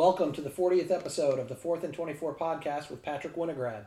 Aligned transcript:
Welcome 0.00 0.32
to 0.32 0.40
the 0.40 0.48
40th 0.48 0.90
episode 0.90 1.38
of 1.38 1.50
the 1.50 1.54
4th 1.54 1.84
and 1.84 1.92
24 1.92 2.34
podcast 2.34 2.88
with 2.88 3.02
Patrick 3.02 3.36
Winograd. 3.36 3.84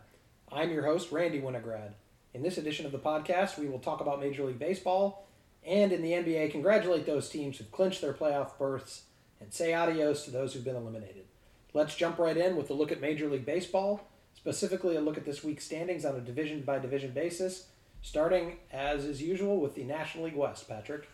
I'm 0.51 0.69
your 0.69 0.85
host, 0.85 1.11
Randy 1.11 1.41
Winograd. 1.41 1.93
In 2.35 2.43
this 2.43 2.59
edition 2.59 2.85
of 2.85 2.91
the 2.91 2.99
podcast, 2.99 3.57
we 3.57 3.67
will 3.67 3.79
talk 3.79 3.99
about 3.99 4.19
Major 4.19 4.43
League 4.45 4.59
Baseball 4.59 5.25
and 5.65 5.91
in 5.91 6.03
the 6.03 6.11
NBA, 6.11 6.51
congratulate 6.51 7.07
those 7.07 7.29
teams 7.29 7.57
who've 7.57 7.71
clinched 7.71 8.01
their 8.01 8.13
playoff 8.13 8.59
berths 8.59 9.05
and 9.41 9.51
say 9.51 9.73
adios 9.73 10.23
to 10.25 10.29
those 10.29 10.53
who've 10.53 10.63
been 10.63 10.75
eliminated. 10.75 11.25
Let's 11.73 11.95
jump 11.95 12.19
right 12.19 12.37
in 12.37 12.57
with 12.57 12.69
a 12.69 12.75
look 12.75 12.91
at 12.91 13.01
Major 13.01 13.27
League 13.27 13.47
Baseball, 13.47 14.07
specifically 14.35 14.95
a 14.95 15.01
look 15.01 15.17
at 15.17 15.25
this 15.25 15.43
week's 15.43 15.65
standings 15.65 16.05
on 16.05 16.15
a 16.15 16.21
division 16.21 16.61
by 16.61 16.77
division 16.77 17.09
basis, 17.09 17.69
starting 18.03 18.57
as 18.71 19.03
is 19.03 19.23
usual 19.23 19.59
with 19.59 19.73
the 19.73 19.83
National 19.83 20.25
League 20.25 20.35
West. 20.35 20.69
Patrick. 20.69 21.09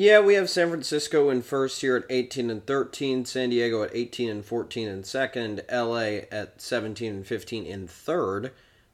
Yeah, 0.00 0.20
we 0.20 0.34
have 0.34 0.48
San 0.48 0.68
Francisco 0.68 1.28
in 1.28 1.42
first 1.42 1.80
here 1.80 1.96
at 1.96 2.04
18 2.08 2.50
and 2.50 2.64
13, 2.64 3.24
San 3.24 3.50
Diego 3.50 3.82
at 3.82 3.90
18 3.92 4.30
and 4.30 4.44
14 4.44 4.86
in 4.86 5.02
second, 5.02 5.64
LA 5.68 6.20
at 6.30 6.62
17 6.62 7.12
and 7.12 7.26
15 7.26 7.66
in 7.66 7.88
third, 7.88 8.52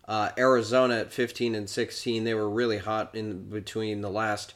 uh, 0.08 0.30
Arizona 0.38 1.00
at 1.00 1.12
15 1.12 1.54
and 1.54 1.68
16. 1.68 2.24
They 2.24 2.32
were 2.32 2.48
really 2.48 2.78
hot 2.78 3.14
in 3.14 3.50
between 3.50 4.00
the 4.00 4.08
last 4.08 4.54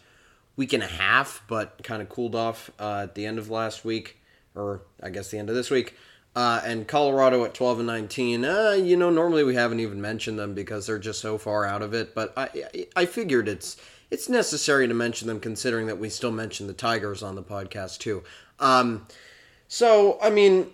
week 0.56 0.72
and 0.72 0.82
a 0.82 0.86
half, 0.86 1.42
but 1.48 1.82
kind 1.82 2.00
of 2.00 2.08
cooled 2.08 2.34
off 2.34 2.70
uh, 2.80 3.00
at 3.02 3.14
the 3.14 3.26
end 3.26 3.38
of 3.38 3.50
last 3.50 3.84
week, 3.84 4.16
or 4.54 4.80
I 5.02 5.10
guess 5.10 5.30
the 5.30 5.36
end 5.36 5.50
of 5.50 5.54
this 5.54 5.68
week. 5.70 5.96
Uh, 6.34 6.62
and 6.64 6.88
Colorado 6.88 7.44
at 7.44 7.52
12 7.52 7.80
and 7.80 7.86
19. 7.88 8.46
Uh, 8.46 8.70
you 8.70 8.96
know, 8.96 9.10
normally 9.10 9.44
we 9.44 9.54
haven't 9.54 9.80
even 9.80 10.00
mentioned 10.00 10.38
them 10.38 10.54
because 10.54 10.86
they're 10.86 10.98
just 10.98 11.20
so 11.20 11.36
far 11.36 11.66
out 11.66 11.82
of 11.82 11.92
it, 11.92 12.14
but 12.14 12.32
I 12.38 12.86
I 12.96 13.04
figured 13.04 13.48
it's 13.48 13.76
it's 14.10 14.28
necessary 14.28 14.88
to 14.88 14.94
mention 14.94 15.28
them 15.28 15.40
considering 15.40 15.86
that 15.86 15.98
we 15.98 16.08
still 16.08 16.32
mention 16.32 16.66
the 16.66 16.72
Tigers 16.72 17.22
on 17.22 17.34
the 17.34 17.42
podcast 17.42 17.98
too. 17.98 18.22
Um, 18.58 19.06
so 19.66 20.18
I 20.22 20.30
mean, 20.30 20.68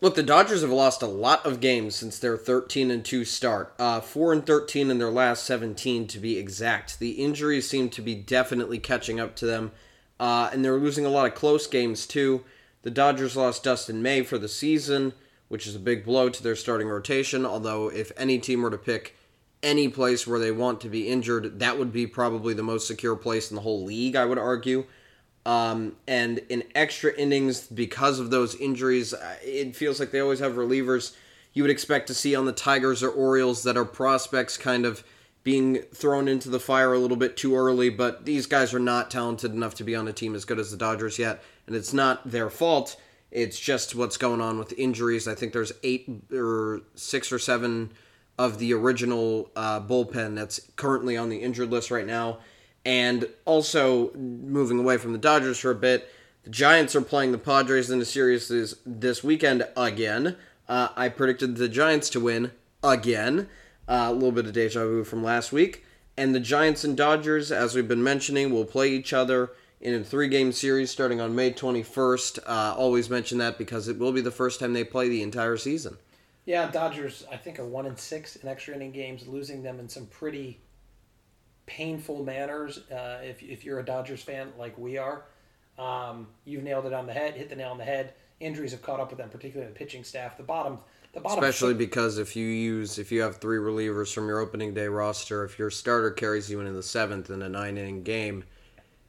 look, 0.00 0.14
the 0.14 0.22
Dodgers 0.22 0.62
have 0.62 0.70
lost 0.70 1.02
a 1.02 1.06
lot 1.06 1.44
of 1.46 1.60
games 1.60 1.96
since 1.96 2.18
their 2.18 2.36
13 2.36 2.90
and 2.90 3.04
2 3.04 3.24
start. 3.24 3.74
Uh, 3.78 4.00
4 4.00 4.32
and 4.32 4.46
13 4.46 4.90
in 4.90 4.98
their 4.98 5.10
last 5.10 5.44
17 5.44 6.06
to 6.08 6.18
be 6.18 6.38
exact. 6.38 6.98
The 6.98 7.12
injuries 7.12 7.68
seem 7.68 7.88
to 7.90 8.02
be 8.02 8.14
definitely 8.14 8.78
catching 8.78 9.18
up 9.18 9.34
to 9.36 9.46
them, 9.46 9.72
uh, 10.20 10.50
and 10.52 10.64
they're 10.64 10.78
losing 10.78 11.06
a 11.06 11.10
lot 11.10 11.26
of 11.26 11.34
close 11.34 11.66
games 11.66 12.06
too. 12.06 12.44
The 12.82 12.90
Dodgers 12.90 13.36
lost 13.36 13.62
Dustin 13.62 14.02
May 14.02 14.22
for 14.22 14.38
the 14.38 14.48
season, 14.48 15.14
which 15.48 15.66
is 15.66 15.76
a 15.76 15.80
big 15.80 16.04
blow 16.04 16.28
to 16.28 16.42
their 16.42 16.56
starting 16.56 16.88
rotation. 16.88 17.46
Although, 17.46 17.88
if 17.88 18.10
any 18.16 18.38
team 18.38 18.62
were 18.62 18.70
to 18.70 18.78
pick 18.78 19.16
any 19.62 19.88
place 19.88 20.26
where 20.26 20.38
they 20.38 20.50
want 20.50 20.80
to 20.80 20.88
be 20.88 21.08
injured, 21.08 21.60
that 21.60 21.78
would 21.78 21.92
be 21.92 22.06
probably 22.06 22.54
the 22.54 22.62
most 22.62 22.86
secure 22.86 23.16
place 23.16 23.50
in 23.50 23.56
the 23.56 23.62
whole 23.62 23.84
league, 23.84 24.16
I 24.16 24.24
would 24.24 24.38
argue. 24.38 24.84
Um, 25.44 25.96
and 26.06 26.38
in 26.48 26.64
extra 26.74 27.12
innings, 27.14 27.66
because 27.66 28.18
of 28.18 28.30
those 28.30 28.54
injuries, 28.54 29.14
it 29.42 29.74
feels 29.74 29.98
like 29.98 30.10
they 30.10 30.20
always 30.20 30.40
have 30.40 30.52
relievers 30.52 31.14
you 31.54 31.62
would 31.62 31.70
expect 31.70 32.06
to 32.06 32.14
see 32.14 32.34
on 32.34 32.46
the 32.46 32.52
Tigers 32.52 33.02
or 33.02 33.10
Orioles 33.10 33.62
that 33.64 33.76
are 33.76 33.84
prospects 33.84 34.56
kind 34.56 34.86
of 34.86 35.04
being 35.44 35.82
thrown 35.94 36.28
into 36.28 36.48
the 36.48 36.60
fire 36.60 36.92
a 36.92 36.98
little 36.98 37.16
bit 37.16 37.36
too 37.36 37.56
early, 37.56 37.90
but 37.90 38.24
these 38.24 38.46
guys 38.46 38.72
are 38.72 38.78
not 38.78 39.10
talented 39.10 39.52
enough 39.52 39.74
to 39.74 39.84
be 39.84 39.94
on 39.94 40.06
a 40.06 40.12
team 40.12 40.34
as 40.34 40.44
good 40.44 40.58
as 40.58 40.70
the 40.70 40.76
Dodgers 40.76 41.18
yet, 41.18 41.42
and 41.66 41.74
it's 41.74 41.92
not 41.92 42.30
their 42.30 42.48
fault. 42.48 42.96
It's 43.30 43.58
just 43.58 43.94
what's 43.94 44.16
going 44.16 44.40
on 44.40 44.58
with 44.58 44.72
injuries. 44.78 45.26
I 45.26 45.34
think 45.34 45.52
there's 45.52 45.72
eight 45.82 46.08
or 46.32 46.82
six 46.94 47.32
or 47.32 47.38
seven 47.38 47.90
of 48.38 48.58
the 48.58 48.72
original 48.72 49.50
uh, 49.54 49.80
bullpen 49.80 50.34
that's 50.34 50.60
currently 50.76 51.16
on 51.16 51.28
the 51.28 51.38
injured 51.38 51.70
list 51.70 51.90
right 51.90 52.06
now. 52.06 52.38
And 52.84 53.28
also, 53.44 54.12
moving 54.14 54.78
away 54.78 54.96
from 54.96 55.12
the 55.12 55.18
Dodgers 55.18 55.58
for 55.58 55.70
a 55.70 55.74
bit, 55.74 56.08
the 56.42 56.50
Giants 56.50 56.96
are 56.96 57.02
playing 57.02 57.32
the 57.32 57.38
Padres 57.38 57.90
in 57.90 58.00
a 58.00 58.04
series 58.04 58.48
this, 58.48 58.74
this 58.84 59.22
weekend 59.22 59.66
again. 59.76 60.36
Uh, 60.68 60.88
I 60.96 61.08
predicted 61.08 61.56
the 61.56 61.68
Giants 61.68 62.10
to 62.10 62.20
win 62.20 62.50
again. 62.82 63.48
Uh, 63.86 64.06
a 64.08 64.12
little 64.12 64.32
bit 64.32 64.46
of 64.46 64.52
deja 64.52 64.80
vu 64.80 65.04
from 65.04 65.22
last 65.22 65.52
week. 65.52 65.84
And 66.16 66.34
the 66.34 66.40
Giants 66.40 66.84
and 66.84 66.96
Dodgers, 66.96 67.52
as 67.52 67.74
we've 67.74 67.88
been 67.88 68.02
mentioning, 68.02 68.52
will 68.52 68.64
play 68.64 68.90
each 68.90 69.12
other 69.12 69.50
in 69.80 69.94
a 69.94 70.04
three 70.04 70.28
game 70.28 70.52
series 70.52 70.90
starting 70.90 71.20
on 71.20 71.34
May 71.34 71.52
21st. 71.52 72.38
Uh, 72.46 72.74
always 72.76 73.10
mention 73.10 73.38
that 73.38 73.58
because 73.58 73.88
it 73.88 73.98
will 73.98 74.12
be 74.12 74.20
the 74.20 74.30
first 74.30 74.60
time 74.60 74.72
they 74.72 74.84
play 74.84 75.08
the 75.08 75.22
entire 75.22 75.56
season. 75.56 75.96
Yeah, 76.44 76.70
Dodgers, 76.70 77.24
I 77.30 77.36
think, 77.36 77.58
are 77.60 77.64
one 77.64 77.86
and 77.86 77.98
six 77.98 78.36
in 78.36 78.48
extra 78.48 78.74
inning 78.74 78.90
games, 78.90 79.26
losing 79.28 79.62
them 79.62 79.78
in 79.78 79.88
some 79.88 80.06
pretty 80.06 80.60
painful 81.66 82.24
manners. 82.24 82.78
Uh, 82.90 83.20
if, 83.22 83.42
if 83.42 83.64
you're 83.64 83.78
a 83.78 83.84
Dodgers 83.84 84.22
fan 84.22 84.52
like 84.58 84.76
we 84.76 84.98
are, 84.98 85.24
um, 85.78 86.26
you've 86.44 86.64
nailed 86.64 86.86
it 86.86 86.92
on 86.92 87.06
the 87.06 87.12
head, 87.12 87.34
hit 87.34 87.48
the 87.48 87.56
nail 87.56 87.70
on 87.70 87.78
the 87.78 87.84
head. 87.84 88.14
Injuries 88.40 88.72
have 88.72 88.82
caught 88.82 88.98
up 88.98 89.10
with 89.10 89.18
them, 89.18 89.28
particularly 89.28 89.72
the 89.72 89.78
pitching 89.78 90.02
staff. 90.02 90.36
The 90.36 90.42
bottom, 90.42 90.78
the 91.12 91.20
bottom. 91.20 91.38
Especially 91.38 91.74
because 91.74 92.18
if 92.18 92.34
you 92.34 92.44
use, 92.44 92.98
if 92.98 93.12
you 93.12 93.22
have 93.22 93.36
three 93.36 93.58
relievers 93.58 94.12
from 94.12 94.26
your 94.26 94.40
opening 94.40 94.74
day 94.74 94.88
roster, 94.88 95.44
if 95.44 95.60
your 95.60 95.70
starter 95.70 96.10
carries 96.10 96.50
you 96.50 96.58
into 96.58 96.72
the 96.72 96.82
seventh 96.82 97.30
in 97.30 97.42
a 97.42 97.48
nine 97.48 97.78
inning 97.78 98.02
game, 98.02 98.42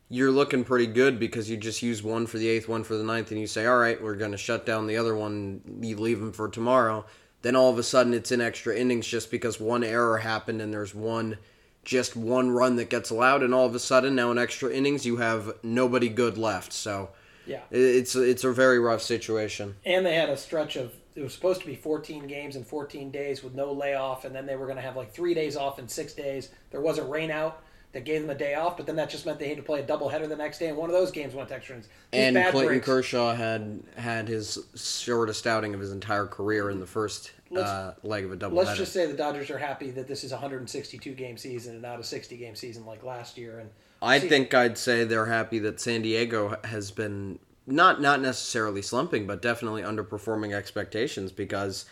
you're 0.09 0.29
looking 0.29 0.63
pretty 0.63 0.85
good 0.85 1.19
because 1.19 1.49
you 1.49 1.57
just 1.57 1.81
use 1.81 2.03
one 2.03 2.27
for 2.27 2.37
the 2.37 2.47
eighth, 2.47 2.69
one 2.69 2.83
for 2.83 2.95
the 2.95 3.03
ninth, 3.03 3.31
and 3.31 3.39
you 3.41 3.47
say, 3.47 3.65
all 3.65 3.79
right, 3.79 3.99
we're 3.99 4.13
going 4.13 4.29
to 4.29 4.37
shut 4.37 4.67
down 4.67 4.85
the 4.85 4.97
other 4.97 5.15
one. 5.15 5.79
You 5.81 5.97
leave 5.97 6.19
them 6.19 6.31
for 6.31 6.47
tomorrow 6.47 7.03
then 7.43 7.55
all 7.55 7.69
of 7.69 7.77
a 7.77 7.83
sudden 7.83 8.13
it's 8.13 8.31
in 8.31 8.41
extra 8.41 8.75
innings 8.75 9.05
just 9.05 9.29
because 9.29 9.59
one 9.59 9.83
error 9.83 10.17
happened 10.17 10.61
and 10.61 10.73
there's 10.73 10.95
one 10.95 11.37
just 11.83 12.15
one 12.15 12.49
run 12.49 12.77
that 12.77 12.89
gets 12.89 13.09
allowed 13.09 13.43
and 13.43 13.53
all 13.53 13.65
of 13.65 13.75
a 13.75 13.79
sudden 13.79 14.15
now 14.15 14.31
in 14.31 14.37
extra 14.37 14.71
innings 14.73 15.05
you 15.05 15.17
have 15.17 15.53
nobody 15.61 16.09
good 16.09 16.37
left. 16.37 16.71
So 16.71 17.09
yeah. 17.45 17.59
it's 17.69 18.15
it's 18.15 18.45
a 18.45 18.53
very 18.53 18.79
rough 18.79 19.01
situation. 19.01 19.75
And 19.85 20.05
they 20.05 20.15
had 20.15 20.29
a 20.29 20.37
stretch 20.37 20.77
of 20.77 20.93
it 21.15 21.21
was 21.21 21.33
supposed 21.33 21.61
to 21.61 21.67
be 21.67 21.75
14 21.75 22.25
games 22.25 22.55
in 22.55 22.63
14 22.63 23.11
days 23.11 23.43
with 23.43 23.53
no 23.53 23.71
layoff 23.71 24.25
and 24.25 24.33
then 24.33 24.45
they 24.45 24.55
were 24.55 24.65
going 24.65 24.77
to 24.77 24.81
have 24.81 24.95
like 24.95 25.13
three 25.13 25.33
days 25.33 25.57
off 25.57 25.77
in 25.77 25.87
six 25.87 26.13
days. 26.13 26.49
There 26.71 26.81
was 26.81 26.97
a 26.97 27.03
rain 27.03 27.29
out 27.29 27.61
that 27.93 28.05
gave 28.05 28.21
them 28.21 28.29
a 28.31 28.35
day 28.35 28.55
off, 28.55 28.75
but 28.75 28.87
then 28.87 28.95
that 28.95 29.09
just 29.09 29.25
meant 29.25 29.39
they 29.39 29.47
had 29.47 29.57
to 29.57 29.63
play 29.63 29.79
a 29.79 29.83
doubleheader 29.83 30.27
the 30.27 30.35
next 30.35 30.57
day, 30.57 30.67
and 30.67 30.77
one 30.77 30.89
of 30.89 30.95
those 30.95 31.11
games 31.11 31.35
went 31.35 31.49
to 31.49 31.55
extra 31.55 31.75
innings. 31.75 31.89
And 32.11 32.35
Clayton 32.35 32.67
breaks. 32.67 32.85
Kershaw 32.85 33.35
had 33.35 33.83
had 33.95 34.27
his 34.27 34.57
shortest 34.75 35.45
outing 35.45 35.75
of 35.75 35.79
his 35.79 35.91
entire 35.91 36.25
career 36.25 36.71
in 36.71 36.79
the 36.79 36.87
first 36.87 37.31
uh, 37.55 37.93
leg 38.01 38.25
of 38.25 38.31
a 38.31 38.35
doubleheader. 38.35 38.53
Let's 38.53 38.77
just 38.77 38.93
say 38.93 39.05
the 39.05 39.13
Dodgers 39.13 39.51
are 39.51 39.59
happy 39.59 39.91
that 39.91 40.07
this 40.07 40.23
is 40.23 40.31
a 40.31 40.35
162 40.35 41.13
game 41.13 41.37
season 41.37 41.73
and 41.73 41.81
not 41.83 41.99
a 41.99 42.03
60 42.03 42.35
game 42.35 42.55
season 42.55 42.85
like 42.85 43.03
last 43.03 43.37
year. 43.37 43.59
And 43.59 43.69
I 44.01 44.19
think 44.19 44.53
I'd 44.55 44.77
say 44.77 45.03
they're 45.03 45.27
happy 45.27 45.59
that 45.59 45.79
San 45.79 46.01
Diego 46.01 46.57
has 46.63 46.89
been 46.89 47.37
not 47.67 48.01
not 48.01 48.21
necessarily 48.21 48.81
slumping, 48.81 49.27
but 49.27 49.41
definitely 49.41 49.83
underperforming 49.83 50.53
expectations 50.53 51.31
because 51.31 51.85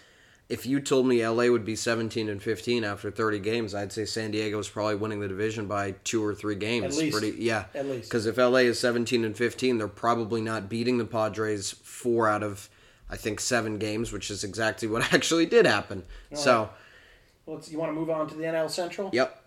if 0.52 0.66
you 0.66 0.82
told 0.82 1.08
me 1.08 1.26
LA 1.26 1.48
would 1.48 1.64
be 1.64 1.78
17 1.78 2.28
and 2.28 2.44
15 2.44 2.84
after 2.84 3.10
30 3.10 3.40
games, 3.40 3.74
I'd 3.74 3.94
say 3.94 4.04
San 4.04 4.32
Diego 4.32 4.60
is 4.60 4.68
probably 4.68 4.96
winning 4.96 5.22
the 5.22 5.30
division 5.30 5.66
by 5.66 5.92
two 6.04 6.24
or 6.24 6.36
three 6.36 6.56
games. 6.56 6.98
At 6.98 7.02
least, 7.02 7.18
Pretty, 7.18 7.42
yeah, 7.42 7.66
at 7.74 7.86
least. 7.86 8.10
Because 8.10 8.26
if 8.26 8.38
LA 8.38 8.58
is 8.58 8.78
17 8.78 9.24
and 9.24 9.36
15, 9.36 9.78
they're 9.78 9.88
probably 9.88 10.42
not 10.42 10.68
beating 10.68 10.98
the 10.98 11.06
Padres 11.06 11.72
four 11.72 12.28
out 12.28 12.44
of 12.44 12.70
I 13.10 13.16
think 13.16 13.40
seven 13.40 13.78
games, 13.78 14.12
which 14.12 14.30
is 14.30 14.44
exactly 14.44 14.90
what 14.90 15.14
actually 15.14 15.46
did 15.46 15.66
happen. 15.66 16.04
All 16.32 16.38
so, 16.38 16.60
right. 16.60 16.70
well, 17.46 17.62
you 17.68 17.78
want 17.80 17.90
to 17.90 17.94
move 17.94 18.10
on 18.10 18.28
to 18.28 18.36
the 18.36 18.44
NL 18.44 18.70
Central? 18.70 19.10
Yep. 19.14 19.38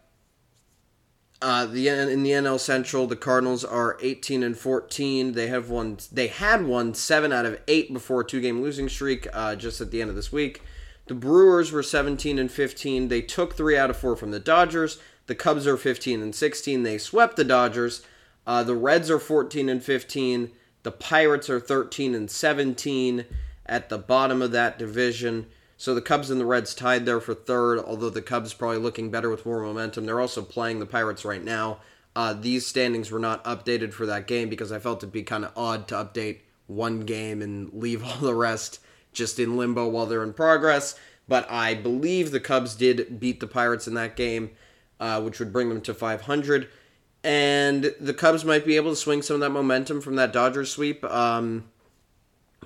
Uh, 1.43 1.67
the 1.67 1.89
in 1.89 2.23
the 2.23 2.31
NL 2.31 2.59
Central, 2.59 3.07
the 3.07 3.17
Cardinals 3.17 3.63
are 3.63 3.99
18 4.01 4.43
and 4.43 4.57
14. 4.57 5.33
They 5.33 5.49
have 5.49 5.69
won. 5.69 5.99
They 6.11 6.29
had 6.29 6.65
won 6.67 6.95
seven 6.95 7.31
out 7.31 7.45
of 7.45 7.61
eight 7.69 7.93
before 7.93 8.23
a 8.23 8.25
two-game 8.25 8.63
losing 8.63 8.89
streak 8.89 9.27
uh, 9.35 9.55
just 9.55 9.83
at 9.83 9.91
the 9.91 10.01
end 10.01 10.09
of 10.09 10.17
this 10.17 10.33
week. 10.33 10.63
The 11.07 11.15
Brewers 11.15 11.71
were 11.71 11.83
17 11.83 12.39
and 12.39 12.51
15. 12.51 13.09
They 13.09 13.21
took 13.21 13.55
three 13.55 13.77
out 13.77 13.91
of 13.91 13.97
four 13.97 14.17
from 14.17 14.31
the 14.31 14.41
Dodgers. 14.41 14.99
The 15.27 15.35
Cubs 15.35 15.67
are 15.67 15.77
15 15.77 16.23
and 16.23 16.35
16. 16.35 16.83
They 16.83 16.99
swept 16.99 17.37
the 17.37 17.45
Dodgers. 17.45 18.03
Uh, 18.47 18.63
the 18.63 18.75
Reds 18.75 19.11
are 19.11 19.19
14 19.19 19.69
and 19.69 19.83
15. 19.83 20.51
The 20.83 20.93
Pirates 20.93 21.49
are 21.49 21.61
13 21.61 22.15
and 22.15 22.31
17 22.31 23.25
at 23.67 23.89
the 23.89 23.99
bottom 23.99 24.43
of 24.43 24.53
that 24.53 24.79
division. 24.79 25.47
So 25.77 25.95
the 25.95 26.03
Cubs 26.03 26.31
and 26.31 26.41
the 26.41 26.47
Reds 26.47 26.75
tied 26.75 27.05
there 27.05 27.21
for 27.21 27.35
third, 27.35 27.79
although 27.81 28.11
the 28.11 28.23
Cubs 28.23 28.55
probably 28.55 28.79
looking 28.79 29.11
better 29.11 29.31
with 29.31 29.47
more 29.47 29.62
momentum. 29.62 30.07
They're 30.07 30.21
also 30.21 30.43
playing 30.43 30.79
the 30.79 30.87
Pirates 30.87 31.25
right 31.25 31.43
now. 31.43 31.79
Uh, 32.17 32.33
these 32.33 32.67
standings 32.67 33.11
were 33.11 33.19
not 33.19 33.45
updated 33.45 33.93
for 33.93 34.07
that 34.07 34.27
game 34.27 34.49
because 34.49 34.71
I 34.71 34.79
felt 34.79 35.00
it'd 35.00 35.12
be 35.12 35.23
kind 35.23 35.45
of 35.45 35.53
odd 35.57 35.89
to 35.89 35.97
update 35.97 36.41
one 36.67 37.00
game 37.00 37.43
and 37.43 37.73
leave 37.73 38.05
all 38.05 38.19
the 38.19 38.35
rest 38.35 38.79
just 39.14 39.38
in 39.38 39.56
limbo 39.56 39.88
while 39.88 40.06
they're 40.06 40.22
in 40.22 40.32
progress. 40.32 40.99
But 41.26 41.50
I 41.50 41.75
believe 41.75 42.31
the 42.31 42.40
Cubs 42.40 42.75
did 42.75 43.19
beat 43.19 43.40
the 43.40 43.46
Pirates 43.46 43.88
in 43.88 43.94
that 43.94 44.16
game, 44.16 44.50
uh, 45.00 45.22
which 45.22 45.38
would 45.38 45.52
bring 45.52 45.70
them 45.70 45.81
to 45.82 45.94
500. 45.94 46.69
And 47.22 47.94
the 47.99 48.12
Cubs 48.12 48.44
might 48.44 48.66
be 48.66 48.76
able 48.76 48.90
to 48.90 48.96
swing 48.96 49.22
some 49.22 49.34
of 49.34 49.40
that 49.40 49.50
momentum 49.50 50.02
from 50.02 50.16
that 50.16 50.32
Dodgers 50.32 50.70
sweep. 50.70 51.02
Um, 51.05 51.64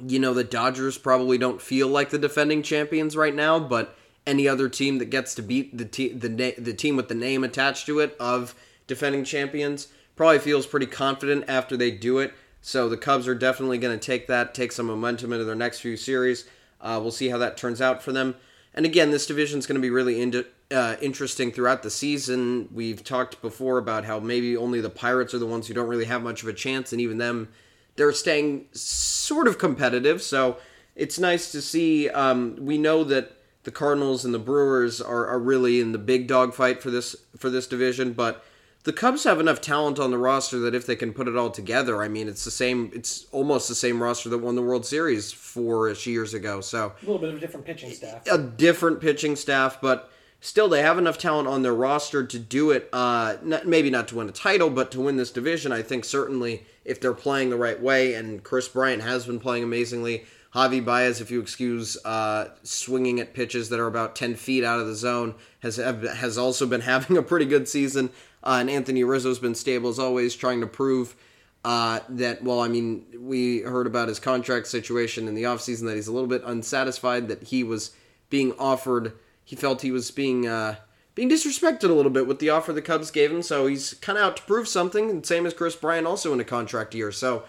you 0.04 0.18
know, 0.18 0.34
the 0.34 0.44
Dodgers 0.44 0.98
probably 0.98 1.38
don't 1.38 1.62
feel 1.62 1.86
like 1.86 2.10
the 2.10 2.18
defending 2.18 2.62
champions 2.62 3.16
right 3.16 3.34
now, 3.34 3.60
but 3.60 3.96
any 4.26 4.48
other 4.48 4.68
team 4.68 4.98
that 4.98 5.06
gets 5.06 5.34
to 5.36 5.42
beat 5.42 5.76
the, 5.76 5.84
te- 5.84 6.12
the, 6.12 6.28
na- 6.28 6.58
the 6.58 6.74
team 6.74 6.96
with 6.96 7.08
the 7.08 7.14
name 7.14 7.44
attached 7.44 7.86
to 7.86 8.00
it 8.00 8.16
of 8.18 8.54
defending 8.86 9.24
champions 9.24 9.88
probably 10.16 10.40
feels 10.40 10.66
pretty 10.66 10.86
confident 10.86 11.44
after 11.48 11.76
they 11.76 11.90
do 11.92 12.18
it 12.18 12.34
So 12.68 12.90
the 12.90 12.98
Cubs 12.98 13.26
are 13.26 13.34
definitely 13.34 13.78
going 13.78 13.98
to 13.98 14.06
take 14.06 14.26
that, 14.26 14.52
take 14.52 14.72
some 14.72 14.84
momentum 14.84 15.32
into 15.32 15.46
their 15.46 15.54
next 15.54 15.80
few 15.80 15.96
series. 15.96 16.44
Uh, 16.82 16.98
we'll 17.00 17.10
see 17.10 17.30
how 17.30 17.38
that 17.38 17.56
turns 17.56 17.80
out 17.80 18.02
for 18.02 18.12
them. 18.12 18.34
And 18.74 18.84
again, 18.84 19.10
this 19.10 19.26
division 19.26 19.58
is 19.58 19.66
going 19.66 19.76
to 19.76 19.80
be 19.80 19.88
really 19.88 20.44
uh, 20.70 20.96
interesting 21.00 21.50
throughout 21.50 21.82
the 21.82 21.88
season. 21.88 22.68
We've 22.70 23.02
talked 23.02 23.40
before 23.40 23.78
about 23.78 24.04
how 24.04 24.20
maybe 24.20 24.54
only 24.54 24.82
the 24.82 24.90
Pirates 24.90 25.32
are 25.32 25.38
the 25.38 25.46
ones 25.46 25.66
who 25.66 25.72
don't 25.72 25.88
really 25.88 26.04
have 26.04 26.22
much 26.22 26.42
of 26.42 26.48
a 26.50 26.52
chance, 26.52 26.92
and 26.92 27.00
even 27.00 27.16
them, 27.16 27.48
they're 27.96 28.12
staying 28.12 28.66
sort 28.72 29.48
of 29.48 29.56
competitive. 29.56 30.20
So 30.20 30.58
it's 30.94 31.18
nice 31.18 31.50
to 31.52 31.62
see. 31.62 32.10
Um, 32.10 32.54
we 32.60 32.76
know 32.76 33.02
that 33.02 33.32
the 33.62 33.70
Cardinals 33.70 34.26
and 34.26 34.34
the 34.34 34.38
Brewers 34.38 35.00
are, 35.00 35.26
are 35.26 35.38
really 35.38 35.80
in 35.80 35.92
the 35.92 35.98
big 35.98 36.26
dog 36.26 36.52
fight 36.52 36.82
for 36.82 36.90
this 36.90 37.16
for 37.34 37.48
this 37.48 37.66
division, 37.66 38.12
but 38.12 38.44
the 38.88 38.94
Cubs 38.94 39.24
have 39.24 39.38
enough 39.38 39.60
talent 39.60 39.98
on 39.98 40.10
the 40.10 40.16
roster 40.16 40.58
that 40.60 40.74
if 40.74 40.86
they 40.86 40.96
can 40.96 41.12
put 41.12 41.28
it 41.28 41.36
all 41.36 41.50
together, 41.50 42.02
I 42.02 42.08
mean, 42.08 42.26
it's 42.26 42.46
the 42.46 42.50
same. 42.50 42.90
It's 42.94 43.26
almost 43.32 43.68
the 43.68 43.74
same 43.74 44.02
roster 44.02 44.30
that 44.30 44.38
won 44.38 44.54
the 44.54 44.62
World 44.62 44.86
Series 44.86 45.30
four-ish 45.30 46.06
years 46.06 46.32
ago. 46.32 46.62
So 46.62 46.94
a 47.02 47.04
little 47.04 47.18
bit 47.18 47.28
of 47.28 47.36
a 47.36 47.38
different 47.38 47.66
pitching 47.66 47.90
staff. 47.90 48.26
A 48.26 48.38
different 48.38 49.02
pitching 49.02 49.36
staff, 49.36 49.78
but 49.82 50.10
still, 50.40 50.70
they 50.70 50.80
have 50.80 50.96
enough 50.96 51.18
talent 51.18 51.48
on 51.48 51.60
their 51.60 51.74
roster 51.74 52.24
to 52.24 52.38
do 52.38 52.70
it. 52.70 52.88
Uh, 52.90 53.36
not, 53.42 53.66
maybe 53.66 53.90
not 53.90 54.08
to 54.08 54.16
win 54.16 54.26
a 54.30 54.32
title, 54.32 54.70
but 54.70 54.90
to 54.92 55.02
win 55.02 55.18
this 55.18 55.30
division. 55.30 55.70
I 55.70 55.82
think 55.82 56.06
certainly 56.06 56.64
if 56.86 56.98
they're 56.98 57.12
playing 57.12 57.50
the 57.50 57.56
right 57.56 57.78
way, 57.78 58.14
and 58.14 58.42
Kris 58.42 58.68
Bryant 58.68 59.02
has 59.02 59.26
been 59.26 59.38
playing 59.38 59.64
amazingly. 59.64 60.24
Javy 60.54 60.82
Baez, 60.82 61.20
if 61.20 61.30
you 61.30 61.40
excuse 61.40 62.02
uh, 62.06 62.48
swinging 62.62 63.20
at 63.20 63.34
pitches 63.34 63.68
that 63.68 63.78
are 63.78 63.86
about 63.86 64.16
10 64.16 64.34
feet 64.34 64.64
out 64.64 64.80
of 64.80 64.86
the 64.86 64.94
zone, 64.94 65.34
has 65.60 65.76
has 65.76 66.38
also 66.38 66.66
been 66.66 66.80
having 66.92 67.18
a 67.18 67.22
pretty 67.22 67.44
good 67.44 67.68
season. 67.68 68.08
Uh, 68.42 68.58
and 68.60 68.70
Anthony 68.70 69.04
Rizzo's 69.04 69.38
been 69.38 69.54
stable 69.54 69.90
as 69.90 69.98
always, 69.98 70.34
trying 70.34 70.60
to 70.60 70.66
prove 70.66 71.16
uh, 71.64 72.00
that, 72.08 72.42
well, 72.42 72.60
I 72.60 72.68
mean, 72.68 73.04
we 73.18 73.60
heard 73.60 73.86
about 73.86 74.08
his 74.08 74.20
contract 74.20 74.68
situation 74.68 75.28
in 75.28 75.34
the 75.34 75.42
offseason 75.42 75.86
that 75.86 75.96
he's 75.96 76.06
a 76.06 76.12
little 76.12 76.28
bit 76.28 76.42
unsatisfied 76.44 77.28
that 77.28 77.44
he 77.44 77.64
was 77.64 77.90
being 78.30 78.52
offered, 78.58 79.12
he 79.44 79.56
felt 79.56 79.82
he 79.82 79.90
was 79.90 80.10
being 80.10 80.46
uh, 80.46 80.76
being 81.14 81.30
disrespected 81.30 81.90
a 81.90 81.94
little 81.94 82.12
bit 82.12 82.28
with 82.28 82.38
the 82.38 82.50
offer 82.50 82.72
the 82.72 82.82
Cubs 82.82 83.10
gave 83.10 83.32
him. 83.32 83.42
So 83.42 83.66
he's 83.66 83.94
kind 83.94 84.16
of 84.16 84.24
out 84.24 84.36
to 84.36 84.42
prove 84.44 84.68
something, 84.68 85.10
and 85.10 85.26
same 85.26 85.46
as 85.46 85.54
Kris 85.54 85.74
Bryant, 85.74 86.06
also 86.06 86.32
in 86.32 86.38
a 86.38 86.44
contract 86.44 86.94
year. 86.94 87.10
So 87.10 87.42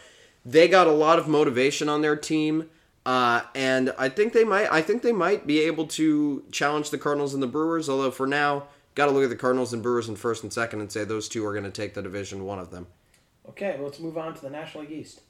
they 0.44 0.68
got 0.68 0.88
a 0.88 0.92
lot 0.92 1.19
of 1.19 1.27
motivation 1.27 1.88
on 1.88 2.01
their 2.01 2.15
team. 2.15 2.69
Uh, 3.06 3.42
and 3.53 3.94
I 3.97 4.09
think 4.09 4.33
they 4.33 4.44
might. 4.44 4.71
I 4.71 4.81
think 4.81 5.01
they 5.01 5.12
might 5.12 5.45
be 5.45 5.59
able 5.59 5.88
to 5.88 6.44
challenge 6.51 6.89
the 6.89 6.97
Cardinals 6.97 7.33
and 7.33 7.44
the 7.44 7.47
Brewers. 7.47 7.89
Although 7.89 8.12
for 8.12 8.27
now, 8.27 8.63
got 8.99 9.05
to 9.05 9.11
look 9.13 9.23
at 9.23 9.29
the 9.29 9.35
Cardinals 9.37 9.71
and 9.71 9.81
Brewers 9.81 10.09
in 10.09 10.17
first 10.17 10.43
and 10.43 10.51
second 10.51 10.81
and 10.81 10.91
say 10.91 11.05
those 11.05 11.29
two 11.29 11.45
are 11.45 11.53
going 11.53 11.63
to 11.63 11.71
take 11.71 11.93
the 11.93 12.01
division, 12.01 12.43
one 12.43 12.59
of 12.59 12.69
them. 12.69 12.87
Okay, 13.47 13.75
well, 13.77 13.85
let's 13.85 13.99
move 13.99 14.17
on 14.17 14.35
to 14.35 14.41
the 14.41 14.49
National 14.49 14.83
League 14.83 14.91
East. 14.91 15.21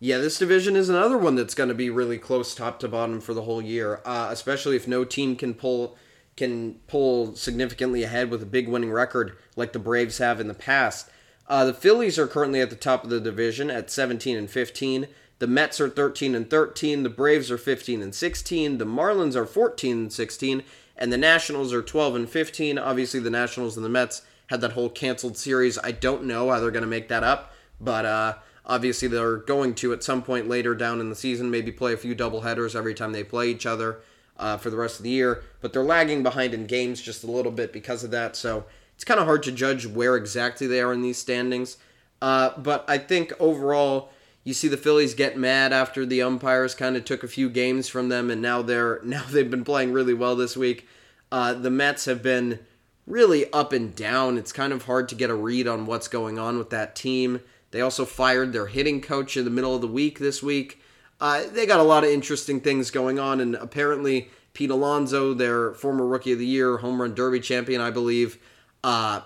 Yeah, 0.00 0.18
this 0.18 0.36
division 0.36 0.74
is 0.74 0.88
another 0.88 1.16
one 1.16 1.36
that's 1.36 1.54
going 1.54 1.68
to 1.68 1.76
be 1.76 1.90
really 1.90 2.18
close 2.18 2.56
top 2.56 2.80
to 2.80 2.88
bottom 2.88 3.20
for 3.20 3.34
the 3.34 3.42
whole 3.42 3.62
year, 3.62 4.00
uh, 4.04 4.28
especially 4.32 4.74
if 4.74 4.88
no 4.88 5.04
team 5.04 5.36
can 5.36 5.54
pull 5.54 5.96
can 6.36 6.74
pull 6.86 7.34
significantly 7.34 8.04
ahead 8.04 8.30
with 8.30 8.42
a 8.42 8.46
big 8.46 8.68
winning 8.68 8.92
record 8.92 9.36
like 9.56 9.72
the 9.72 9.78
Braves 9.78 10.18
have 10.18 10.40
in 10.40 10.46
the 10.46 10.54
past. 10.54 11.08
Uh, 11.48 11.64
the 11.64 11.74
Phillies 11.74 12.18
are 12.18 12.28
currently 12.28 12.60
at 12.60 12.70
the 12.70 12.76
top 12.76 13.02
of 13.02 13.10
the 13.10 13.20
division 13.20 13.70
at 13.70 13.90
17 13.90 14.36
and 14.36 14.50
15. 14.50 15.08
The 15.40 15.46
Mets 15.46 15.80
are 15.80 15.88
13 15.88 16.36
and 16.36 16.48
13. 16.48 17.02
The 17.02 17.08
Braves 17.08 17.50
are 17.50 17.58
15 17.58 18.02
and 18.02 18.14
16. 18.14 18.78
The 18.78 18.84
Marlins 18.84 19.34
are 19.34 19.46
14 19.46 19.98
and 19.98 20.12
16 20.12 20.62
and 20.98 21.12
the 21.12 21.18
Nationals 21.18 21.72
are 21.72 21.82
12 21.82 22.16
and 22.16 22.28
15. 22.28 22.78
Obviously, 22.78 23.20
the 23.20 23.30
Nationals 23.30 23.76
and 23.76 23.84
the 23.84 23.90
Mets 23.90 24.22
had 24.48 24.60
that 24.60 24.72
whole 24.72 24.90
canceled 24.90 25.36
series. 25.36 25.78
I 25.78 25.92
don't 25.92 26.24
know 26.24 26.50
how 26.50 26.60
they're 26.60 26.70
going 26.70 26.82
to 26.82 26.88
make 26.88 27.08
that 27.08 27.22
up, 27.22 27.52
but 27.80 28.04
uh, 28.04 28.34
obviously 28.66 29.08
they're 29.08 29.36
going 29.36 29.74
to 29.76 29.92
at 29.92 30.02
some 30.02 30.22
point 30.22 30.48
later 30.48 30.74
down 30.74 31.00
in 31.00 31.08
the 31.08 31.14
season 31.14 31.50
maybe 31.50 31.70
play 31.70 31.92
a 31.92 31.96
few 31.96 32.14
double 32.14 32.42
headers 32.42 32.74
every 32.74 32.94
time 32.94 33.12
they 33.12 33.24
play 33.24 33.48
each 33.50 33.66
other 33.66 34.00
uh, 34.38 34.56
for 34.56 34.70
the 34.70 34.76
rest 34.76 34.98
of 34.98 35.04
the 35.04 35.10
year. 35.10 35.42
But 35.60 35.72
they're 35.72 35.82
lagging 35.82 36.22
behind 36.22 36.54
in 36.54 36.66
games 36.66 37.00
just 37.00 37.24
a 37.24 37.30
little 37.30 37.52
bit 37.52 37.72
because 37.72 38.04
of 38.04 38.10
that, 38.10 38.36
so 38.36 38.64
it's 38.94 39.04
kind 39.04 39.20
of 39.20 39.26
hard 39.26 39.44
to 39.44 39.52
judge 39.52 39.86
where 39.86 40.16
exactly 40.16 40.66
they 40.66 40.80
are 40.80 40.92
in 40.92 41.02
these 41.02 41.18
standings. 41.18 41.76
Uh, 42.20 42.50
but 42.58 42.84
I 42.88 42.98
think 42.98 43.32
overall 43.38 44.10
you 44.48 44.54
see 44.54 44.66
the 44.66 44.78
Phillies 44.78 45.12
get 45.12 45.36
mad 45.36 45.74
after 45.74 46.06
the 46.06 46.22
umpires 46.22 46.74
kind 46.74 46.96
of 46.96 47.04
took 47.04 47.22
a 47.22 47.28
few 47.28 47.50
games 47.50 47.86
from 47.86 48.08
them, 48.08 48.30
and 48.30 48.40
now 48.40 48.62
they're 48.62 48.98
now 49.04 49.24
they've 49.30 49.50
been 49.50 49.64
playing 49.64 49.92
really 49.92 50.14
well 50.14 50.34
this 50.34 50.56
week. 50.56 50.88
Uh, 51.30 51.52
the 51.52 51.70
Mets 51.70 52.06
have 52.06 52.22
been 52.22 52.60
really 53.06 53.52
up 53.52 53.74
and 53.74 53.94
down. 53.94 54.38
It's 54.38 54.52
kind 54.52 54.72
of 54.72 54.84
hard 54.84 55.10
to 55.10 55.14
get 55.14 55.28
a 55.28 55.34
read 55.34 55.68
on 55.68 55.84
what's 55.84 56.08
going 56.08 56.38
on 56.38 56.56
with 56.56 56.70
that 56.70 56.96
team. 56.96 57.40
They 57.72 57.82
also 57.82 58.06
fired 58.06 58.54
their 58.54 58.68
hitting 58.68 59.02
coach 59.02 59.36
in 59.36 59.44
the 59.44 59.50
middle 59.50 59.74
of 59.74 59.82
the 59.82 59.86
week 59.86 60.18
this 60.18 60.42
week. 60.42 60.80
Uh, 61.20 61.44
they 61.52 61.66
got 61.66 61.80
a 61.80 61.82
lot 61.82 62.04
of 62.04 62.10
interesting 62.10 62.60
things 62.60 62.90
going 62.90 63.18
on, 63.18 63.40
and 63.40 63.54
apparently 63.54 64.30
Pete 64.54 64.70
Alonso, 64.70 65.34
their 65.34 65.74
former 65.74 66.06
Rookie 66.06 66.32
of 66.32 66.38
the 66.38 66.46
Year, 66.46 66.78
home 66.78 67.02
run 67.02 67.14
derby 67.14 67.40
champion, 67.40 67.82
I 67.82 67.90
believe, 67.90 68.38
uh, 68.82 69.20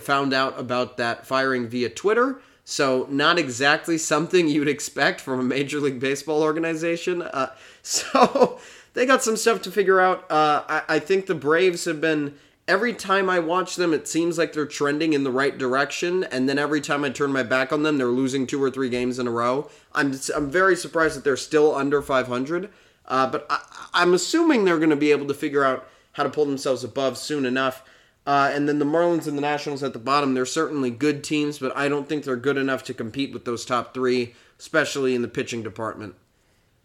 found 0.00 0.34
out 0.34 0.60
about 0.60 0.98
that 0.98 1.26
firing 1.26 1.66
via 1.66 1.88
Twitter. 1.88 2.42
So, 2.68 3.06
not 3.08 3.38
exactly 3.38 3.96
something 3.96 4.48
you'd 4.48 4.66
expect 4.66 5.20
from 5.20 5.38
a 5.38 5.44
Major 5.44 5.78
League 5.78 6.00
Baseball 6.00 6.42
organization. 6.42 7.22
Uh, 7.22 7.54
so, 7.82 8.58
they 8.92 9.06
got 9.06 9.22
some 9.22 9.36
stuff 9.36 9.62
to 9.62 9.70
figure 9.70 10.00
out. 10.00 10.28
Uh, 10.28 10.64
I, 10.68 10.82
I 10.88 10.98
think 10.98 11.26
the 11.26 11.34
Braves 11.36 11.84
have 11.84 12.00
been. 12.00 12.34
Every 12.66 12.92
time 12.92 13.30
I 13.30 13.38
watch 13.38 13.76
them, 13.76 13.94
it 13.94 14.08
seems 14.08 14.36
like 14.36 14.52
they're 14.52 14.66
trending 14.66 15.12
in 15.12 15.22
the 15.22 15.30
right 15.30 15.56
direction, 15.56 16.24
and 16.24 16.48
then 16.48 16.58
every 16.58 16.80
time 16.80 17.04
I 17.04 17.10
turn 17.10 17.30
my 17.30 17.44
back 17.44 17.72
on 17.72 17.84
them, 17.84 17.98
they're 17.98 18.08
losing 18.08 18.48
two 18.48 18.60
or 18.60 18.72
three 18.72 18.88
games 18.88 19.20
in 19.20 19.28
a 19.28 19.30
row. 19.30 19.70
I'm 19.94 20.18
I'm 20.34 20.50
very 20.50 20.74
surprised 20.74 21.16
that 21.16 21.22
they're 21.22 21.36
still 21.36 21.72
under 21.72 22.02
500, 22.02 22.68
uh, 23.06 23.30
but 23.30 23.46
I, 23.48 23.60
I'm 23.94 24.12
assuming 24.12 24.64
they're 24.64 24.78
going 24.78 24.90
to 24.90 24.96
be 24.96 25.12
able 25.12 25.28
to 25.28 25.34
figure 25.34 25.64
out 25.64 25.86
how 26.14 26.24
to 26.24 26.30
pull 26.30 26.46
themselves 26.46 26.82
above 26.82 27.16
soon 27.16 27.46
enough. 27.46 27.84
Uh, 28.26 28.50
and 28.52 28.68
then 28.68 28.80
the 28.80 28.84
Marlins 28.84 29.28
and 29.28 29.38
the 29.38 29.42
Nationals 29.42 29.84
at 29.84 29.92
the 29.92 30.00
bottom, 30.00 30.34
they're 30.34 30.44
certainly 30.44 30.90
good 30.90 31.22
teams, 31.22 31.60
but 31.60 31.74
I 31.76 31.88
don't 31.88 32.08
think 32.08 32.24
they're 32.24 32.36
good 32.36 32.56
enough 32.56 32.82
to 32.84 32.94
compete 32.94 33.32
with 33.32 33.44
those 33.44 33.64
top 33.64 33.94
three, 33.94 34.34
especially 34.58 35.14
in 35.14 35.22
the 35.22 35.28
pitching 35.28 35.62
department. 35.62 36.16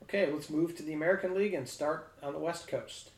Okay, 0.04 0.32
let's 0.32 0.50
move 0.50 0.76
to 0.76 0.84
the 0.84 0.94
American 0.94 1.34
League 1.34 1.56
and 1.56 1.68
start 1.68 2.12
on 2.22 2.34
the 2.34 2.40
West 2.40 2.68
Coast. 2.68 3.10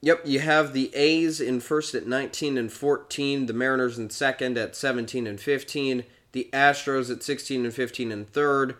Yep, 0.00 0.22
you 0.24 0.40
have 0.40 0.72
the 0.72 0.94
A's 0.94 1.40
in 1.40 1.60
first 1.60 1.94
at 1.94 2.06
19 2.06 2.56
and 2.56 2.72
14, 2.72 3.46
the 3.46 3.52
Mariners 3.52 3.98
in 3.98 4.08
second 4.08 4.56
at 4.56 4.76
17 4.76 5.26
and 5.26 5.40
15, 5.40 6.04
the 6.32 6.48
Astros 6.52 7.10
at 7.10 7.22
16 7.22 7.64
and 7.64 7.74
15 7.74 8.12
in 8.12 8.24
third, 8.26 8.76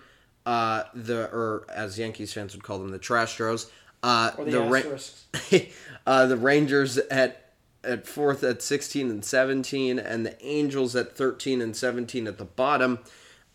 uh, 0.47 0.85
the 0.95 1.25
or 1.33 1.67
as 1.69 1.99
Yankees 1.99 2.33
fans 2.33 2.55
would 2.55 2.63
call 2.63 2.79
them, 2.79 2.91
the 2.91 2.99
Trastros. 2.99 3.69
Uh, 4.03 4.31
or 4.39 4.45
the, 4.45 4.51
the 4.53 4.61
Ra- 4.61 5.61
uh, 6.07 6.27
the 6.27 6.37
Rangers 6.37 6.99
at 6.99 7.46
at 7.87 8.07
fourth 8.07 8.43
at 8.43 8.63
16 8.63 9.11
and 9.11 9.25
17, 9.25 9.99
and 9.99 10.27
the 10.27 10.45
Angels 10.45 10.95
at 10.97 11.17
13 11.17 11.61
and 11.61 11.77
17 11.77 12.27
at 12.27 12.39
the 12.39 12.45
bottom. 12.45 12.99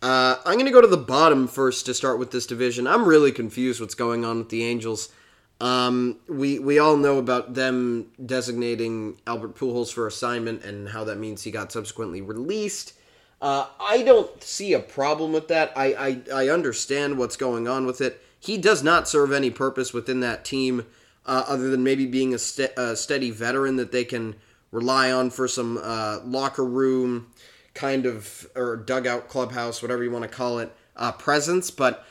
Uh, 0.02 0.38
I'm 0.46 0.54
going 0.54 0.66
to 0.66 0.72
go 0.72 0.82
to 0.82 0.88
the 0.88 0.98
bottom 0.98 1.48
first 1.48 1.86
to 1.86 1.94
start 1.94 2.18
with 2.18 2.32
this 2.32 2.48
division. 2.48 2.88
I'm 2.88 3.06
really 3.06 3.32
confused 3.32 3.80
what's 3.80 3.94
going 3.94 4.26
on 4.26 4.40
with 4.40 4.50
the 4.50 4.64
Angels. 4.64 5.10
Um, 5.60 6.18
we 6.28 6.58
we 6.58 6.80
all 6.80 6.98
know 6.98 7.20
about 7.20 7.54
them 7.54 8.08
designating 8.26 9.20
Albert 9.28 9.56
Pujols 9.56 9.94
for 9.94 10.08
assignment 10.08 10.64
and 10.64 10.90
how 10.90 11.04
that 11.04 11.20
means 11.20 11.44
he 11.44 11.52
got 11.52 11.72
subsequently 11.72 12.20
released. 12.20 12.94
Uh, 13.40 13.68
I 13.80 14.02
don't 14.02 14.42
see 14.42 14.74
a 14.74 14.80
problem 14.80 15.32
with 15.34 15.50
that. 15.50 15.72
I, 15.76 16.22
I 16.34 16.46
I 16.46 16.50
understand 16.50 17.20
what's 17.20 17.38
going 17.38 17.68
on 17.68 17.86
with 17.86 18.02
it. 18.02 18.24
He 18.40 18.58
does 18.58 18.82
not 18.82 19.08
serve 19.08 19.32
any 19.32 19.52
purpose 19.52 19.94
within 19.94 20.20
that 20.22 20.44
team 20.44 20.88
uh, 21.26 21.44
other 21.48 21.70
than 21.70 21.84
maybe 21.84 22.06
being 22.06 22.34
a, 22.34 22.40
st- 22.40 22.74
a, 22.78 22.96
steady 22.96 23.32
veteran 23.32 23.76
that 23.76 23.92
they 23.92 24.04
can 24.04 24.36
rely 24.72 25.12
on 25.12 25.30
for 25.30 25.48
some 25.48 25.80
uh, 25.82 26.20
locker 26.24 26.66
room 26.66 27.28
kind 27.74 28.06
of 28.06 28.48
or 28.56 28.76
dugout 28.76 29.28
clubhouse, 29.28 29.82
whatever 29.82 30.04
you 30.04 30.12
want 30.12 30.24
to 30.24 30.30
call 30.30 30.60
it, 30.60 30.76
uh, 30.96 31.12
presence. 31.12 31.72
But 31.72 32.06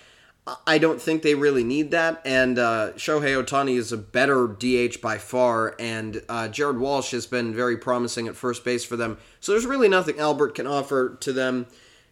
I 0.66 0.78
don't 0.78 1.00
think 1.00 1.22
they 1.22 1.34
really 1.34 1.64
need 1.64 1.90
that. 1.90 2.22
And 2.24 2.58
uh, 2.58 2.92
Shohei 2.96 3.42
Ohtani 3.42 3.76
is 3.76 3.92
a 3.92 3.96
better 3.96 4.46
DH 4.46 5.00
by 5.00 5.18
far, 5.18 5.74
and 5.78 6.22
uh, 6.28 6.48
Jared 6.48 6.78
Walsh 6.78 7.10
has 7.10 7.26
been 7.26 7.54
very 7.54 7.76
promising 7.76 8.26
at 8.26 8.36
first 8.36 8.64
base 8.64 8.84
for 8.84 8.96
them. 8.96 9.18
So 9.40 9.52
there's 9.52 9.66
really 9.66 9.88
nothing 9.88 10.18
Albert 10.18 10.54
can 10.54 10.66
offer 10.66 11.16
to 11.20 11.32
them 11.32 11.66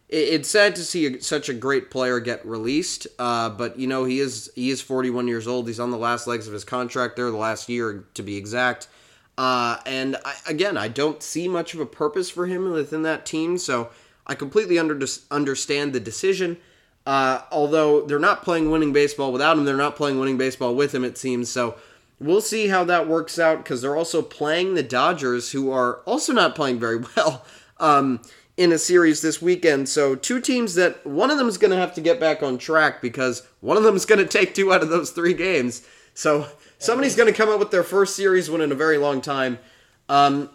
it's 0.08 0.48
sad 0.48 0.74
to 0.76 0.84
see 0.84 1.20
such 1.20 1.48
a 1.48 1.54
great 1.54 1.90
player 1.90 2.18
get 2.20 2.44
released. 2.46 3.06
Uh, 3.18 3.50
but 3.50 3.78
you 3.78 3.86
know 3.86 4.04
he 4.04 4.20
is 4.20 4.50
he 4.54 4.70
is 4.70 4.80
41 4.80 5.28
years 5.28 5.46
old. 5.46 5.66
He's 5.66 5.80
on 5.80 5.90
the 5.90 5.98
last 5.98 6.26
legs 6.26 6.46
of 6.46 6.52
his 6.52 6.64
contract 6.64 7.16
there, 7.16 7.30
the 7.30 7.36
last 7.36 7.68
year 7.68 8.04
to 8.14 8.22
be 8.22 8.36
exact. 8.36 8.88
Uh, 9.36 9.78
and 9.86 10.16
I, 10.24 10.34
again, 10.48 10.76
I 10.76 10.88
don't 10.88 11.22
see 11.22 11.46
much 11.46 11.72
of 11.72 11.78
a 11.78 11.86
purpose 11.86 12.28
for 12.28 12.46
him 12.46 12.70
within 12.72 13.02
that 13.02 13.24
team. 13.24 13.56
So 13.56 13.90
I 14.26 14.34
completely 14.34 14.78
under, 14.80 14.98
understand 15.30 15.92
the 15.92 16.00
decision. 16.00 16.58
Uh, 17.06 17.42
although 17.52 18.04
they're 18.04 18.18
not 18.18 18.42
playing 18.42 18.70
winning 18.70 18.92
baseball 18.92 19.32
without 19.32 19.56
him, 19.56 19.64
they're 19.64 19.76
not 19.76 19.94
playing 19.96 20.18
winning 20.18 20.36
baseball 20.36 20.74
with 20.74 20.94
him. 20.94 21.04
It 21.04 21.16
seems 21.16 21.48
so. 21.48 21.76
We'll 22.20 22.40
see 22.40 22.66
how 22.66 22.82
that 22.84 23.06
works 23.06 23.38
out 23.38 23.58
because 23.58 23.80
they're 23.80 23.96
also 23.96 24.22
playing 24.22 24.74
the 24.74 24.82
Dodgers, 24.82 25.52
who 25.52 25.70
are 25.70 25.98
also 26.00 26.32
not 26.32 26.56
playing 26.56 26.80
very 26.80 26.98
well. 27.16 27.44
Um, 27.78 28.20
in 28.58 28.72
a 28.72 28.78
series 28.78 29.22
this 29.22 29.40
weekend. 29.40 29.88
So 29.88 30.16
two 30.16 30.40
teams 30.40 30.74
that 30.74 31.06
one 31.06 31.30
of 31.30 31.38
them 31.38 31.48
is 31.48 31.56
going 31.56 31.70
to 31.70 31.76
have 31.76 31.94
to 31.94 32.00
get 32.00 32.18
back 32.18 32.42
on 32.42 32.58
track 32.58 33.00
because 33.00 33.46
one 33.60 33.76
of 33.76 33.84
them 33.84 33.94
is 33.94 34.04
going 34.04 34.18
to 34.22 34.26
take 34.26 34.52
two 34.52 34.72
out 34.72 34.82
of 34.82 34.90
those 34.90 35.12
three 35.12 35.32
games. 35.32 35.86
So 36.12 36.48
somebody's 36.78 37.14
going 37.14 37.32
to 37.32 37.36
come 37.36 37.48
up 37.48 37.60
with 37.60 37.70
their 37.70 37.84
first 37.84 38.16
series 38.16 38.50
win 38.50 38.60
in 38.60 38.72
a 38.72 38.74
very 38.74 38.98
long 38.98 39.20
time. 39.20 39.60
Um, 40.08 40.50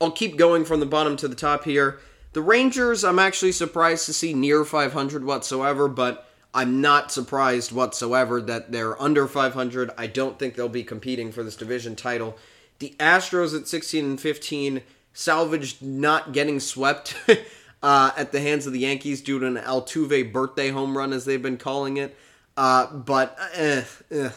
I'll 0.00 0.10
keep 0.10 0.36
going 0.36 0.64
from 0.64 0.80
the 0.80 0.86
bottom 0.86 1.16
to 1.18 1.28
the 1.28 1.36
top 1.36 1.62
here. 1.64 2.00
The 2.32 2.42
Rangers, 2.42 3.04
I'm 3.04 3.20
actually 3.20 3.52
surprised 3.52 4.06
to 4.06 4.12
see 4.12 4.34
near 4.34 4.64
500 4.64 5.24
whatsoever, 5.24 5.86
but 5.86 6.28
I'm 6.52 6.80
not 6.80 7.12
surprised 7.12 7.70
whatsoever 7.70 8.40
that 8.40 8.72
they're 8.72 9.00
under 9.00 9.28
500. 9.28 9.92
I 9.96 10.08
don't 10.08 10.40
think 10.40 10.56
they'll 10.56 10.68
be 10.68 10.82
competing 10.82 11.30
for 11.30 11.44
this 11.44 11.54
division 11.54 11.94
title. 11.94 12.36
The 12.80 12.96
Astros 12.98 13.56
at 13.56 13.68
16 13.68 14.04
and 14.04 14.20
15 14.20 14.82
salvaged 15.12 15.82
not 15.82 16.32
getting 16.32 16.60
swept 16.60 17.16
uh, 17.82 18.10
at 18.16 18.32
the 18.32 18.40
hands 18.40 18.66
of 18.66 18.72
the 18.72 18.80
Yankees 18.80 19.20
due 19.20 19.38
to 19.38 19.46
an 19.46 19.56
Altuve 19.56 20.32
birthday 20.32 20.70
home 20.70 20.96
run, 20.96 21.12
as 21.12 21.24
they've 21.24 21.42
been 21.42 21.58
calling 21.58 21.96
it. 21.96 22.16
Uh, 22.56 22.92
but 22.92 23.38
eh, 23.54 23.82
eh, 24.10 24.30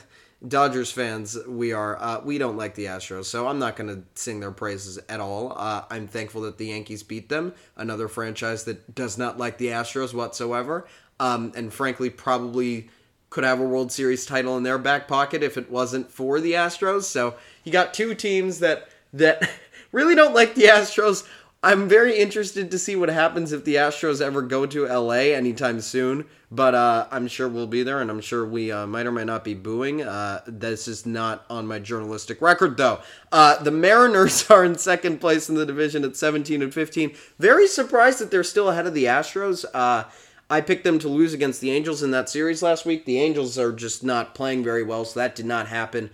Dodgers 0.45 0.91
fans, 0.91 1.37
we 1.47 1.73
are 1.73 1.97
uh, 2.01 2.21
we 2.23 2.37
don't 2.37 2.57
like 2.57 2.75
the 2.75 2.85
Astros, 2.85 3.25
so 3.25 3.47
I'm 3.47 3.59
not 3.59 3.75
going 3.75 3.89
to 3.89 4.03
sing 4.13 4.39
their 4.39 4.51
praises 4.51 4.99
at 5.09 5.19
all. 5.19 5.53
Uh, 5.55 5.83
I'm 5.89 6.07
thankful 6.07 6.41
that 6.43 6.57
the 6.57 6.67
Yankees 6.67 7.03
beat 7.03 7.29
them, 7.29 7.53
another 7.75 8.07
franchise 8.07 8.63
that 8.65 8.93
does 8.93 9.17
not 9.17 9.37
like 9.37 9.57
the 9.57 9.67
Astros 9.67 10.13
whatsoever, 10.13 10.87
um, 11.19 11.51
and 11.55 11.73
frankly 11.73 12.09
probably 12.09 12.89
could 13.29 13.43
have 13.43 13.59
a 13.59 13.63
World 13.63 13.91
Series 13.91 14.25
title 14.25 14.55
in 14.55 14.63
their 14.63 14.77
back 14.77 15.07
pocket 15.07 15.43
if 15.43 15.57
it 15.57 15.69
wasn't 15.69 16.09
for 16.11 16.39
the 16.39 16.53
Astros. 16.53 17.03
So 17.03 17.35
you 17.63 17.71
got 17.71 17.93
two 17.93 18.13
teams 18.15 18.59
that 18.59 18.89
that 19.13 19.49
really 19.95 20.13
don't 20.13 20.35
like 20.35 20.53
the 20.53 20.65
Astros. 20.65 21.25
I'm 21.63 21.89
very 21.89 22.19
interested 22.19 22.69
to 22.69 22.77
see 22.77 22.95
what 22.95 23.09
happens 23.09 23.51
if 23.51 23.63
the 23.63 23.75
Astros 23.75 24.21
ever 24.21 24.43
go 24.43 24.67
to 24.67 24.85
LA 24.85 25.33
anytime 25.33 25.81
soon. 25.81 26.25
But 26.51 26.75
uh, 26.75 27.07
I'm 27.09 27.27
sure 27.27 27.49
we'll 27.49 27.65
be 27.65 27.81
there, 27.81 28.01
and 28.01 28.11
I'm 28.11 28.21
sure 28.21 28.45
we 28.45 28.71
uh, 28.71 28.85
might 28.85 29.07
or 29.07 29.11
might 29.11 29.25
not 29.25 29.43
be 29.43 29.55
booing. 29.55 30.03
Uh, 30.03 30.41
this 30.45 30.87
is 30.87 31.05
not 31.05 31.43
on 31.49 31.65
my 31.65 31.79
journalistic 31.79 32.39
record, 32.39 32.77
though. 32.77 32.99
Uh, 33.31 33.61
the 33.63 33.71
Mariners 33.71 34.47
are 34.51 34.63
in 34.63 34.77
second 34.77 35.19
place 35.19 35.49
in 35.49 35.55
the 35.55 35.65
division 35.65 36.03
at 36.03 36.15
17 36.15 36.61
and 36.61 36.73
15. 36.73 37.15
Very 37.39 37.67
surprised 37.67 38.19
that 38.19 38.29
they're 38.29 38.43
still 38.43 38.69
ahead 38.69 38.85
of 38.85 38.93
the 38.93 39.05
Astros. 39.05 39.65
Uh, 39.73 40.03
I 40.49 40.61
picked 40.61 40.83
them 40.83 40.99
to 40.99 41.09
lose 41.09 41.33
against 41.33 41.61
the 41.61 41.71
Angels 41.71 42.03
in 42.03 42.11
that 42.11 42.29
series 42.29 42.61
last 42.61 42.85
week. 42.85 43.05
The 43.05 43.19
Angels 43.19 43.57
are 43.57 43.71
just 43.71 44.03
not 44.03 44.35
playing 44.35 44.63
very 44.63 44.83
well, 44.83 45.03
so 45.03 45.19
that 45.19 45.35
did 45.35 45.47
not 45.47 45.67
happen. 45.67 46.11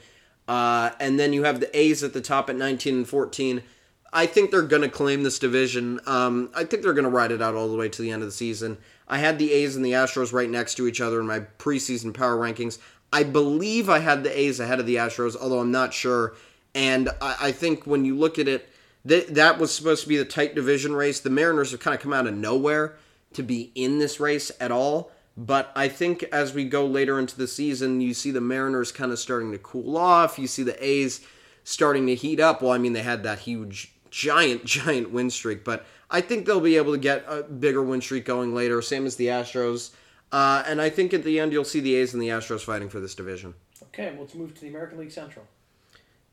Uh, 0.52 0.92
and 1.00 1.18
then 1.18 1.32
you 1.32 1.46
have 1.46 1.62
the 1.62 1.80
A's 1.80 2.04
at 2.04 2.12
the 2.12 2.20
top 2.20 2.50
at 2.50 2.58
19 2.58 2.94
and 2.94 3.08
14. 3.08 3.64
I 4.12 4.26
think 4.26 4.52
they're 4.52 4.62
going 4.62 4.82
to 4.82 4.90
claim 4.90 5.24
this 5.24 5.40
division. 5.40 6.02
Um, 6.06 6.50
I 6.54 6.66
think 6.66 6.84
they're 6.84 6.92
going 6.92 7.06
to 7.06 7.10
ride 7.10 7.32
it 7.32 7.42
out 7.42 7.56
all 7.56 7.70
the 7.70 7.78
way 7.78 7.88
to 7.88 8.02
the 8.02 8.12
end 8.12 8.22
of 8.22 8.28
the 8.28 8.34
season. 8.34 8.78
I 9.08 9.20
had 9.20 9.40
the 9.40 9.54
A's 9.54 9.78
and 9.78 9.86
the 9.86 9.94
Astros 9.94 10.34
right 10.34 10.50
next 10.50 10.76
to 10.76 10.88
each 10.90 11.00
other 11.00 11.22
in 11.22 11.26
my 11.26 11.40
preseason 11.58 12.14
power 12.14 12.36
rankings. 12.36 12.80
I 13.14 13.24
believe 13.24 13.90
I 13.90 14.00
had 14.00 14.26
the 14.26 14.38
A's 14.38 14.60
ahead 14.60 14.82
of 14.82 14.86
the 14.86 14.98
Astros, 14.98 15.38
although 15.38 15.60
I'm 15.60 15.72
not 15.72 15.94
sure. 15.94 16.34
And 16.76 17.08
I, 17.22 17.38
I 17.44 17.52
think 17.54 17.88
when 17.88 18.04
you 18.04 18.18
look 18.18 18.38
at 18.38 18.50
it, 18.50 18.68
th- 19.08 19.28
that 19.28 19.58
was 19.58 19.74
supposed 19.74 20.04
to 20.04 20.10
be 20.10 20.18
the 20.18 20.26
tight 20.26 20.54
division 20.54 20.94
race. 20.94 21.22
The 21.22 21.30
Mariners 21.30 21.72
have 21.72 21.80
kind 21.80 21.96
of 21.96 22.02
come 22.02 22.12
out 22.12 22.28
of 22.28 22.36
nowhere 22.36 22.98
to 23.36 23.42
be 23.42 23.72
in 23.74 24.00
this 24.00 24.20
race 24.20 24.52
at 24.60 24.70
all. 24.70 25.14
But 25.42 25.72
I 25.76 25.88
think 25.88 26.22
as 26.32 26.54
we 26.54 26.66
go 26.66 26.86
later 26.86 27.18
into 27.18 27.36
the 27.36 27.48
season, 27.48 28.00
you 28.00 28.14
see 28.14 28.30
the 28.30 28.40
Mariners 28.40 28.92
kind 28.92 29.12
of 29.12 29.18
starting 29.18 29.52
to 29.54 29.58
cool 29.58 29.98
off. 29.98 30.38
You 30.38 30.46
see 30.46 30.62
the 30.62 30.86
A's 30.86 31.22
starting 31.64 32.06
to 32.06 32.16
heat 32.16 32.40
up. 32.40 32.62
Well, 32.62 32.72
I 32.72 32.78
mean, 32.78 32.94
they 32.94 33.02
had 33.02 33.24
that 33.24 33.40
huge 33.40 33.92
giant, 34.12 34.66
giant 34.66 35.12
win 35.12 35.32
streak. 35.32 35.64
But 35.64 35.84
I 36.12 36.22
think 36.22 36.46
they'll 36.46 36.60
be 36.60 36.78
able 36.78 36.92
to 36.92 37.00
get 37.00 37.26
a 37.28 37.42
bigger 37.42 37.82
win 37.82 38.02
streak 38.02 38.24
going 38.24 38.54
later, 38.54 38.84
same 38.84 39.08
as 39.08 39.16
the 39.16 39.28
Astros. 39.28 39.96
Uh, 40.32 40.64
and 40.68 40.80
I 40.80 40.92
think 40.92 41.12
at 41.12 41.24
the 41.24 41.40
end 41.40 41.54
you'll 41.54 41.64
see 41.64 41.80
the 41.80 41.96
A's 41.96 42.14
and 42.14 42.22
the 42.22 42.30
Astros 42.30 42.62
fighting 42.62 42.90
for 42.90 43.00
this 43.00 43.16
division. 43.16 43.56
Okay, 43.86 44.16
let's 44.20 44.36
move 44.36 44.54
to 44.54 44.62
the 44.62 44.68
American 44.68 45.00
League 45.00 45.12
Central. 45.12 45.48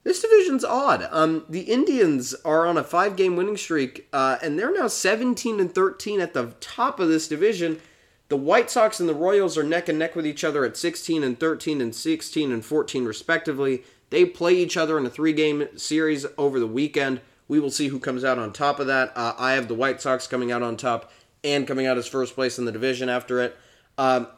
This 0.04 0.20
division's 0.20 0.64
odd. 0.64 1.08
Um, 1.10 1.46
the 1.48 1.62
Indians 1.62 2.34
are 2.44 2.66
on 2.66 2.76
a 2.76 2.84
five-game 2.84 3.36
winning 3.36 3.56
streak, 3.56 4.06
uh, 4.12 4.36
and 4.42 4.58
they're 4.58 4.72
now 4.72 4.86
17 4.86 5.60
and 5.60 5.74
13 5.74 6.20
at 6.20 6.34
the 6.34 6.54
top 6.60 7.00
of 7.00 7.08
this 7.08 7.26
division. 7.26 7.80
The 8.28 8.36
White 8.36 8.70
Sox 8.70 9.00
and 9.00 9.08
the 9.08 9.14
Royals 9.14 9.56
are 9.56 9.62
neck 9.62 9.88
and 9.88 9.98
neck 9.98 10.14
with 10.14 10.26
each 10.26 10.44
other 10.44 10.64
at 10.64 10.76
16 10.76 11.22
and 11.22 11.40
13 11.40 11.80
and 11.80 11.94
16 11.94 12.52
and 12.52 12.64
14 12.64 13.04
respectively. 13.06 13.84
They 14.10 14.26
play 14.26 14.54
each 14.54 14.76
other 14.76 14.98
in 14.98 15.06
a 15.06 15.10
three-game 15.10 15.68
series 15.76 16.26
over 16.36 16.60
the 16.60 16.66
weekend. 16.66 17.22
We 17.46 17.58
will 17.58 17.70
see 17.70 17.88
who 17.88 17.98
comes 17.98 18.24
out 18.24 18.38
on 18.38 18.52
top 18.52 18.80
of 18.80 18.86
that. 18.86 19.16
Uh, 19.16 19.34
I 19.38 19.52
have 19.52 19.68
the 19.68 19.74
White 19.74 20.02
Sox 20.02 20.26
coming 20.26 20.52
out 20.52 20.62
on 20.62 20.76
top 20.76 21.10
and 21.42 21.66
coming 21.66 21.86
out 21.86 21.96
as 21.96 22.06
first 22.06 22.34
place 22.34 22.58
in 22.58 22.66
the 22.66 22.72
division 22.72 23.08
after 23.08 23.40
it. 23.40 23.56
Um, 23.96 24.28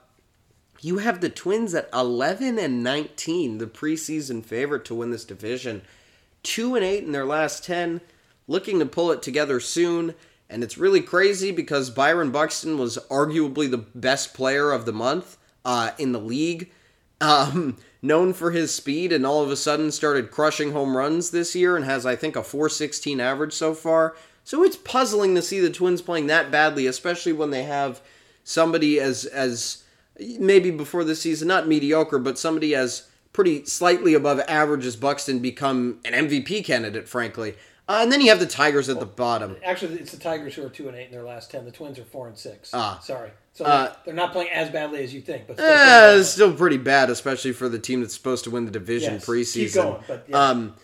you 0.80 0.98
have 0.98 1.20
the 1.20 1.28
Twins 1.28 1.74
at 1.74 1.88
11 1.92 2.58
and 2.58 2.84
19, 2.84 3.58
the 3.58 3.66
preseason 3.66 4.44
favorite 4.44 4.84
to 4.86 4.94
win 4.94 5.10
this 5.10 5.24
division. 5.24 5.82
2 6.44 6.76
and 6.76 6.84
8 6.84 7.04
in 7.04 7.12
their 7.12 7.26
last 7.26 7.64
10, 7.64 8.00
looking 8.46 8.78
to 8.78 8.86
pull 8.86 9.10
it 9.10 9.20
together 9.20 9.58
soon. 9.58 10.14
And 10.50 10.64
it's 10.64 10.76
really 10.76 11.00
crazy 11.00 11.52
because 11.52 11.88
Byron 11.90 12.32
Buxton 12.32 12.76
was 12.76 12.98
arguably 13.08 13.70
the 13.70 13.78
best 13.78 14.34
player 14.34 14.72
of 14.72 14.84
the 14.84 14.92
month 14.92 15.38
uh, 15.64 15.92
in 15.98 16.12
the 16.12 16.20
league. 16.20 16.70
Um, 17.22 17.76
known 18.00 18.32
for 18.32 18.50
his 18.50 18.74
speed 18.74 19.12
and 19.12 19.26
all 19.26 19.42
of 19.42 19.50
a 19.50 19.56
sudden 19.56 19.90
started 19.90 20.30
crushing 20.30 20.72
home 20.72 20.96
runs 20.96 21.32
this 21.32 21.54
year 21.54 21.76
and 21.76 21.84
has, 21.84 22.06
I 22.06 22.16
think, 22.16 22.34
a 22.34 22.42
416 22.42 23.20
average 23.20 23.52
so 23.52 23.74
far. 23.74 24.16
So 24.42 24.64
it's 24.64 24.76
puzzling 24.76 25.34
to 25.34 25.42
see 25.42 25.60
the 25.60 25.68
Twins 25.68 26.00
playing 26.00 26.28
that 26.28 26.50
badly, 26.50 26.86
especially 26.86 27.34
when 27.34 27.50
they 27.50 27.64
have 27.64 28.00
somebody 28.42 28.98
as 28.98 29.26
as 29.26 29.84
maybe 30.18 30.70
before 30.70 31.04
the 31.04 31.14
season, 31.14 31.48
not 31.48 31.68
mediocre, 31.68 32.18
but 32.18 32.38
somebody 32.38 32.74
as 32.74 33.08
pretty 33.32 33.64
slightly 33.64 34.14
above 34.14 34.40
average 34.48 34.86
as 34.86 34.96
Buxton 34.96 35.38
become 35.38 36.00
an 36.04 36.12
MVP 36.12 36.64
candidate, 36.64 37.08
frankly. 37.08 37.54
Uh, 37.90 38.02
and 38.04 38.12
then 38.12 38.20
you 38.20 38.28
have 38.28 38.38
the 38.38 38.46
Tigers 38.46 38.88
at 38.88 38.96
well, 38.96 39.04
the 39.04 39.10
bottom. 39.10 39.56
Actually, 39.64 39.96
it's 39.96 40.12
the 40.12 40.16
Tigers 40.16 40.54
who 40.54 40.64
are 40.64 40.68
two 40.68 40.86
and 40.86 40.96
eight 40.96 41.06
in 41.06 41.10
their 41.10 41.24
last 41.24 41.50
ten. 41.50 41.64
The 41.64 41.72
Twins 41.72 41.98
are 41.98 42.04
four 42.04 42.28
and 42.28 42.38
six. 42.38 42.70
Ah, 42.72 43.00
sorry. 43.02 43.32
So 43.52 43.64
uh, 43.64 43.92
they're 44.04 44.14
not 44.14 44.30
playing 44.30 44.48
as 44.50 44.70
badly 44.70 45.02
as 45.02 45.12
you 45.12 45.20
think, 45.20 45.48
but 45.48 45.56
still, 45.56 45.66
eh, 45.66 46.18
it's 46.18 46.28
still 46.28 46.54
pretty 46.54 46.76
bad, 46.76 47.10
especially 47.10 47.50
for 47.50 47.68
the 47.68 47.80
team 47.80 48.00
that's 48.00 48.14
supposed 48.14 48.44
to 48.44 48.50
win 48.50 48.64
the 48.64 48.70
division 48.70 49.14
yes, 49.14 49.26
preseason. 49.26 49.64
Keep 49.64 49.74
going, 49.74 50.04
but 50.06 50.24
yeah. 50.28 50.38
Um, 50.38 50.76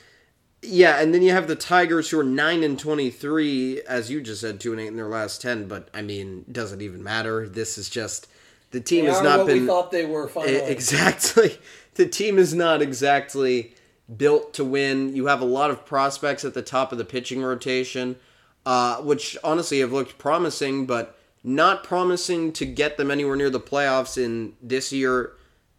yeah, 0.62 1.00
and 1.00 1.14
then 1.14 1.22
you 1.22 1.30
have 1.30 1.46
the 1.46 1.54
Tigers 1.54 2.10
who 2.10 2.18
are 2.18 2.24
nine 2.24 2.64
and 2.64 2.76
twenty 2.76 3.10
three, 3.10 3.82
as 3.82 4.10
you 4.10 4.20
just 4.20 4.40
said, 4.40 4.58
two 4.58 4.72
and 4.72 4.80
eight 4.80 4.88
in 4.88 4.96
their 4.96 5.06
last 5.06 5.40
ten. 5.40 5.68
But 5.68 5.88
I 5.94 6.02
mean, 6.02 6.44
doesn't 6.50 6.82
even 6.82 7.04
matter. 7.04 7.48
This 7.48 7.78
is 7.78 7.88
just 7.88 8.26
the 8.72 8.80
team 8.80 9.04
they 9.04 9.12
has 9.12 9.22
not 9.22 9.46
been. 9.46 9.60
We 9.60 9.66
thought 9.68 9.92
they 9.92 10.06
were 10.06 10.26
finally. 10.26 10.56
exactly. 10.64 11.56
The 11.94 12.08
team 12.08 12.36
is 12.36 12.52
not 12.52 12.82
exactly 12.82 13.74
built 14.14 14.54
to 14.54 14.64
win. 14.64 15.14
You 15.14 15.26
have 15.26 15.40
a 15.40 15.46
lot 15.46 15.70
of 15.70 15.84
prospects 15.84 16.44
at 16.44 16.54
the 16.54 16.62
top 16.62 16.92
of 16.92 16.98
the 16.98 17.04
pitching 17.04 17.42
rotation, 17.42 18.16
uh, 18.64 18.96
which 18.98 19.36
honestly 19.42 19.80
have 19.80 19.92
looked 19.92 20.18
promising, 20.18 20.86
but 20.86 21.18
not 21.42 21.84
promising 21.84 22.52
to 22.52 22.66
get 22.66 22.96
them 22.96 23.10
anywhere 23.10 23.36
near 23.36 23.50
the 23.50 23.60
playoffs 23.60 24.22
in 24.22 24.54
this 24.62 24.92
year. 24.92 25.32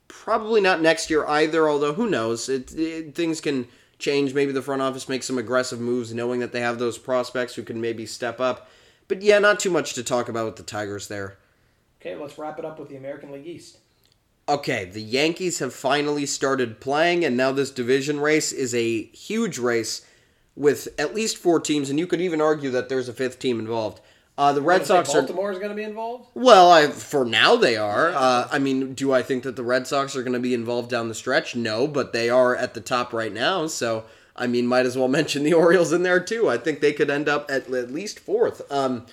Probably 0.08 0.62
not 0.62 0.82
next 0.82 1.10
year 1.10 1.26
either, 1.26 1.70
although 1.70 1.94
who 1.94 2.10
knows? 2.10 2.50
It, 2.50 2.74
it, 2.74 3.16
things 3.16 3.42
can 3.42 3.68
change. 4.00 4.34
Maybe 4.34 4.52
the 4.52 4.62
front 4.62 4.82
office 4.82 5.10
makes 5.10 5.26
some 5.26 5.38
aggressive 5.38 5.80
moves, 5.80 6.14
knowing 6.14 6.40
that 6.40 6.52
they 6.52 6.62
have 6.62 6.80
those 6.80 6.98
prospects 6.98 7.56
who 7.56 7.64
can 7.64 7.82
maybe 7.82 8.06
step 8.06 8.40
up. 8.40 8.70
But 9.08 9.22
yeah, 9.22 9.40
not 9.40 9.60
too 9.60 9.70
much 9.70 9.94
to 9.94 10.04
talk 10.04 10.30
about 10.30 10.46
with 10.46 10.56
the 10.58 10.64
Tigers 10.64 11.08
there. 11.08 11.38
Okay, 12.00 12.16
let's 12.16 12.38
wrap 12.38 12.60
it 12.60 12.66
up 12.66 12.80
with 12.80 12.90
the 12.90 12.98
American 12.98 13.32
League 13.32 13.48
East 13.48 13.80
okay, 14.48 14.86
the 14.86 15.01
Yankees 15.01 15.60
have 15.60 15.74
finally 15.74 16.25
started 16.25 16.80
playing, 16.80 17.25
and 17.25 17.36
now 17.36 17.51
this 17.51 17.72
division 17.72 18.20
race 18.20 18.51
is 18.51 18.74
a 18.74 19.04
huge 19.04 19.58
race 19.58 20.06
with 20.56 20.88
at 20.98 21.13
least 21.13 21.38
four 21.38 21.60
teams, 21.60 21.89
and 21.89 22.00
you 22.00 22.08
could 22.08 22.22
even 22.22 22.42
argue 22.42 22.72
that 22.72 22.89
there's 22.89 23.10
a 23.10 23.13
fifth 23.13 23.39
team 23.39 23.60
involved. 23.60 24.01
Uh, 24.38 24.54
the 24.54 24.62
Red 24.62 24.86
Sox 24.86 25.10
Baltimore 25.10 25.20
are. 25.20 25.22
Baltimore 25.22 25.51
is 25.51 25.58
going 25.58 25.70
to 25.70 25.75
be 25.75 25.84
involved. 25.84 26.30
Well, 26.36 26.72
I, 26.72 26.88
for 26.88 27.25
now 27.25 27.56
they 27.56 27.75
are. 27.75 28.10
Uh, 28.10 28.48
I 28.51 28.60
mean, 28.60 28.94
do 28.94 29.12
I 29.12 29.24
think 29.24 29.44
that 29.44 29.56
the 29.56 29.63
Red 29.63 29.88
Sox 29.88 30.16
are 30.16 30.22
going 30.22 30.34
to 30.34 30.39
be 30.39 30.54
involved 30.54 30.92
down 30.92 31.08
the 31.08 31.16
stretch? 31.16 31.56
No, 31.56 31.88
but 31.88 32.13
they 32.13 32.30
are 32.30 32.56
at 32.56 32.75
the 32.75 32.82
top 32.82 33.13
right 33.13 33.34
now. 33.34 33.66
So, 33.66 34.06
I 34.36 34.46
mean, 34.46 34.68
might 34.68 34.86
as 34.86 34.96
well 34.96 35.08
mention 35.20 35.44
the 35.44 35.54
Orioles 35.54 35.92
in 35.92 36.04
there 36.04 36.20
too. 36.20 36.50
I 36.50 36.58
think 36.58 36.82
they 36.82 36.94
could 36.94 37.10
end 37.10 37.27
up 37.27 37.50
at 37.50 37.72
at 37.74 37.92
least 37.92 38.20
fourth. 38.20 38.62
Um, 38.72 39.08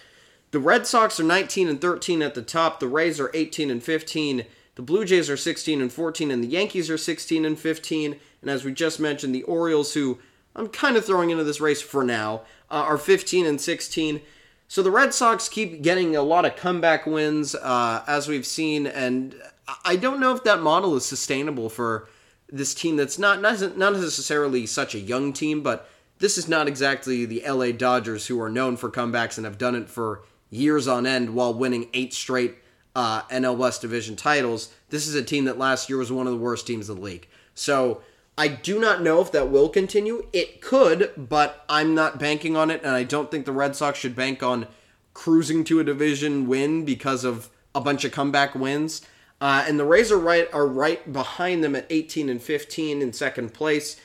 the 0.51 0.61
Red 0.61 0.87
Sox 0.87 1.19
are 1.19 1.25
19 1.25 1.69
and 1.69 1.81
13 1.81 2.21
at 2.21 2.35
the 2.35 2.43
top. 2.43 2.79
The 2.79 2.87
Rays 2.87 3.19
are 3.19 3.31
18 3.33 3.71
and 3.71 3.83
15. 3.83 4.45
The 4.75 4.83
Blue 4.83 5.05
Jays 5.05 5.31
are 5.31 5.37
16 5.37 5.81
and 5.81 5.93
14, 5.93 6.31
and 6.31 6.43
the 6.43 6.49
Yankees 6.49 6.91
are 6.91 6.99
16 6.99 7.45
and 7.45 7.59
15. 7.59 8.17
And 8.43 8.51
as 8.51 8.65
we 8.65 8.73
just 8.73 8.99
mentioned, 8.99 9.35
the 9.35 9.45
Orioles, 9.45 9.95
who 9.95 10.19
I'm 10.57 10.69
kind 10.69 10.97
of 10.97 11.05
throwing 11.05 11.31
into 11.31 11.45
this 11.45 11.61
race 11.61 11.81
for 11.81 12.03
now, 12.03 12.43
uh, 12.71 12.75
are 12.75 12.99
15 12.99 13.47
and 13.47 13.61
16. 13.61 14.21
So 14.67 14.83
the 14.83 14.91
Red 14.91 15.15
Sox 15.15 15.49
keep 15.49 15.83
getting 15.83 16.17
a 16.17 16.23
lot 16.23 16.45
of 16.45 16.57
comeback 16.57 17.07
wins, 17.07 17.55
uh, 17.55 18.03
as 18.07 18.27
we've 18.27 18.47
seen, 18.47 18.87
and 18.87 19.37
I 19.85 19.97
don't 19.97 20.21
know 20.21 20.35
if 20.35 20.43
that 20.45 20.61
model 20.61 20.97
is 20.97 21.07
sustainable 21.07 21.69
for 21.69 22.09
this 22.49 22.75
team 22.75 22.97
that's 22.97 23.19
not 23.19 23.41
not 23.41 23.93
necessarily 23.93 24.67
such 24.67 24.95
a 24.95 25.01
young 25.01 25.33
team, 25.33 25.63
but 25.63 25.89
this 26.19 26.39
is 26.39 26.49
not 26.49 26.69
exactly 26.69 27.25
the 27.25 27.43
LA 27.47 27.73
Dodgers 27.73 28.27
who 28.27 28.41
are 28.41 28.51
known 28.51 28.77
for 28.77 28.91
comebacks 28.91 29.37
and 29.37 29.45
have 29.45 29.59
done 29.59 29.75
it 29.75 29.89
for 29.89 30.23
years 30.51 30.87
on 30.87 31.07
end 31.07 31.35
while 31.35 31.53
winning 31.53 31.89
eight 31.95 32.15
straight 32.15 32.57
uh, 32.95 33.23
NL 33.23 33.57
West 33.57 33.81
division 33.81 34.17
titles. 34.17 34.73
This 34.91 35.07
is 35.07 35.15
a 35.15 35.23
team 35.23 35.45
that 35.45 35.59
last 35.59 35.89
year 35.89 35.99
was 35.99 36.13
one 36.13 36.27
of 36.27 36.33
the 36.33 36.39
worst 36.39 36.67
teams 36.67 36.89
in 36.89 36.97
the 36.97 37.03
league. 37.03 37.29
So 37.55 38.03
I 38.37 38.49
do 38.49 38.81
not 38.81 39.03
know 39.03 39.21
if 39.21 39.31
that 39.33 39.51
will 39.51 39.69
continue. 39.69 40.27
It 40.33 40.61
could, 40.61 41.13
but 41.17 41.65
I'm 41.69 41.95
not 41.95 42.19
banking 42.19 42.57
on 42.57 42.71
it, 42.71 42.83
and 42.83 42.95
I 42.95 43.05
don't 43.05 43.31
think 43.31 43.45
the 43.45 43.53
Red 43.53 43.77
Sox 43.77 43.99
should 43.99 44.17
bank 44.17 44.43
on 44.43 44.67
cruising 45.13 45.63
to 45.65 45.79
a 45.81 45.85
division 45.85 46.49
win 46.49 46.85
because 46.85 47.25
of 47.25 47.49
a 47.75 47.81
bunch 47.81 48.05
of 48.05 48.13
comeback 48.13 48.55
wins. 48.55 49.03
Uh, 49.41 49.65
and 49.69 49.79
the 49.79 49.85
Rays 49.85 50.11
are 50.11 50.19
right 50.19 50.53
are 50.53 50.67
right 50.67 51.13
behind 51.13 51.63
them 51.63 51.77
at 51.77 51.87
18 51.91 52.29
and 52.29 52.43
15 52.43 53.03
in 53.03 53.13
second 53.13 53.53
place. 53.55 54.01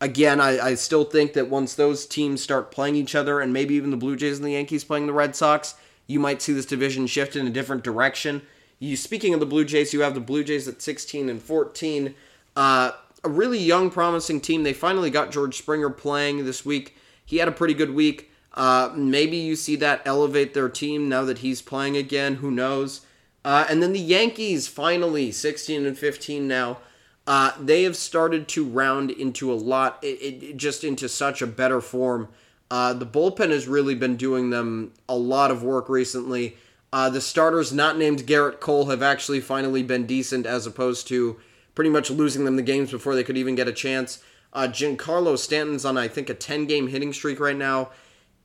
Again, 0.00 0.40
I, 0.40 0.58
I 0.58 0.74
still 0.74 1.04
think 1.04 1.34
that 1.34 1.50
once 1.50 1.74
those 1.74 2.06
teams 2.06 2.42
start 2.42 2.70
playing 2.70 2.96
each 2.96 3.14
other, 3.14 3.40
and 3.40 3.52
maybe 3.52 3.74
even 3.74 3.90
the 3.90 3.96
Blue 3.98 4.16
Jays 4.16 4.38
and 4.38 4.46
the 4.46 4.52
Yankees 4.52 4.84
playing 4.84 5.06
the 5.06 5.12
Red 5.12 5.36
Sox, 5.36 5.74
you 6.10 6.18
might 6.18 6.42
see 6.42 6.52
this 6.52 6.66
division 6.66 7.06
shift 7.06 7.36
in 7.36 7.46
a 7.46 7.50
different 7.50 7.84
direction. 7.84 8.42
You 8.80 8.96
speaking 8.96 9.32
of 9.32 9.38
the 9.40 9.46
Blue 9.46 9.64
Jays, 9.64 9.92
you 9.92 10.00
have 10.00 10.14
the 10.14 10.20
Blue 10.20 10.42
Jays 10.42 10.66
at 10.66 10.82
16 10.82 11.28
and 11.28 11.40
14. 11.40 12.14
Uh, 12.56 12.90
a 13.22 13.28
really 13.28 13.58
young, 13.58 13.90
promising 13.90 14.40
team. 14.40 14.64
They 14.64 14.72
finally 14.72 15.10
got 15.10 15.30
George 15.30 15.56
Springer 15.56 15.90
playing 15.90 16.44
this 16.44 16.64
week. 16.64 16.96
He 17.24 17.36
had 17.36 17.46
a 17.46 17.52
pretty 17.52 17.74
good 17.74 17.94
week. 17.94 18.32
Uh, 18.54 18.90
maybe 18.96 19.36
you 19.36 19.54
see 19.54 19.76
that 19.76 20.02
elevate 20.04 20.52
their 20.52 20.68
team 20.68 21.08
now 21.08 21.24
that 21.24 21.38
he's 21.38 21.62
playing 21.62 21.96
again. 21.96 22.36
Who 22.36 22.50
knows? 22.50 23.02
Uh, 23.44 23.66
and 23.70 23.80
then 23.80 23.92
the 23.92 24.00
Yankees 24.00 24.66
finally 24.66 25.30
16 25.30 25.86
and 25.86 25.96
15 25.96 26.48
now. 26.48 26.78
Uh, 27.26 27.52
they 27.60 27.84
have 27.84 27.96
started 27.96 28.48
to 28.48 28.64
round 28.64 29.12
into 29.12 29.52
a 29.52 29.54
lot, 29.54 30.02
it, 30.02 30.42
it, 30.42 30.56
just 30.56 30.82
into 30.82 31.08
such 31.08 31.40
a 31.40 31.46
better 31.46 31.80
form. 31.80 32.28
Uh, 32.70 32.92
the 32.92 33.06
bullpen 33.06 33.50
has 33.50 33.66
really 33.66 33.94
been 33.94 34.16
doing 34.16 34.50
them 34.50 34.92
a 35.08 35.16
lot 35.16 35.50
of 35.50 35.62
work 35.62 35.88
recently. 35.88 36.56
Uh, 36.92 37.10
the 37.10 37.20
starters 37.20 37.72
not 37.72 37.98
named 37.98 38.26
Gerrit 38.26 38.60
Cole 38.60 38.86
have 38.86 39.02
actually 39.02 39.40
finally 39.40 39.82
been 39.82 40.06
decent 40.06 40.46
as 40.46 40.66
opposed 40.66 41.08
to 41.08 41.40
pretty 41.74 41.90
much 41.90 42.10
losing 42.10 42.44
them 42.44 42.56
the 42.56 42.62
games 42.62 42.90
before 42.90 43.14
they 43.14 43.24
could 43.24 43.36
even 43.36 43.54
get 43.54 43.68
a 43.68 43.72
chance. 43.72 44.22
Uh, 44.52 44.68
Giancarlo 44.68 45.38
Stanton's 45.38 45.84
on 45.84 45.96
I 45.96 46.08
think 46.08 46.28
a 46.28 46.34
10 46.34 46.66
game 46.66 46.88
hitting 46.88 47.12
streak 47.12 47.38
right 47.38 47.56
now 47.56 47.90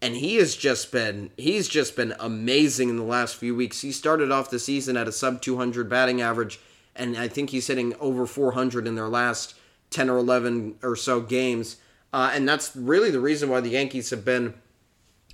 and 0.02 0.16
he 0.16 0.36
has 0.36 0.56
just 0.56 0.92
been 0.92 1.32
he's 1.36 1.68
just 1.68 1.96
been 1.96 2.14
amazing 2.20 2.90
in 2.90 2.98
the 2.98 3.04
last 3.04 3.36
few 3.36 3.56
weeks. 3.56 3.82
He 3.82 3.92
started 3.92 4.32
off 4.32 4.52
the 4.52 4.60
season 4.60 4.98
at 4.98 5.08
a 5.08 5.12
sub 5.12 5.42
200 5.42 5.90
batting 5.90 6.22
average 6.22 6.60
and 6.96 7.18
I 7.18 7.28
think 7.28 7.50
he's 7.50 7.68
hitting 7.68 7.96
over 7.96 8.26
400 8.26 8.88
in 8.88 8.96
their 8.96 9.10
last 9.10 9.56
10 9.90 10.10
or 10.10 10.18
11 10.18 10.76
or 10.84 10.96
so 10.96 11.22
games. 11.22 11.78
Uh, 12.16 12.32
and 12.34 12.48
that's 12.48 12.74
really 12.78 13.12
the 13.12 13.20
reason 13.20 13.50
why 13.50 13.60
the 13.60 13.72
Yankees 13.72 14.10
have 14.10 14.24
been 14.24 14.54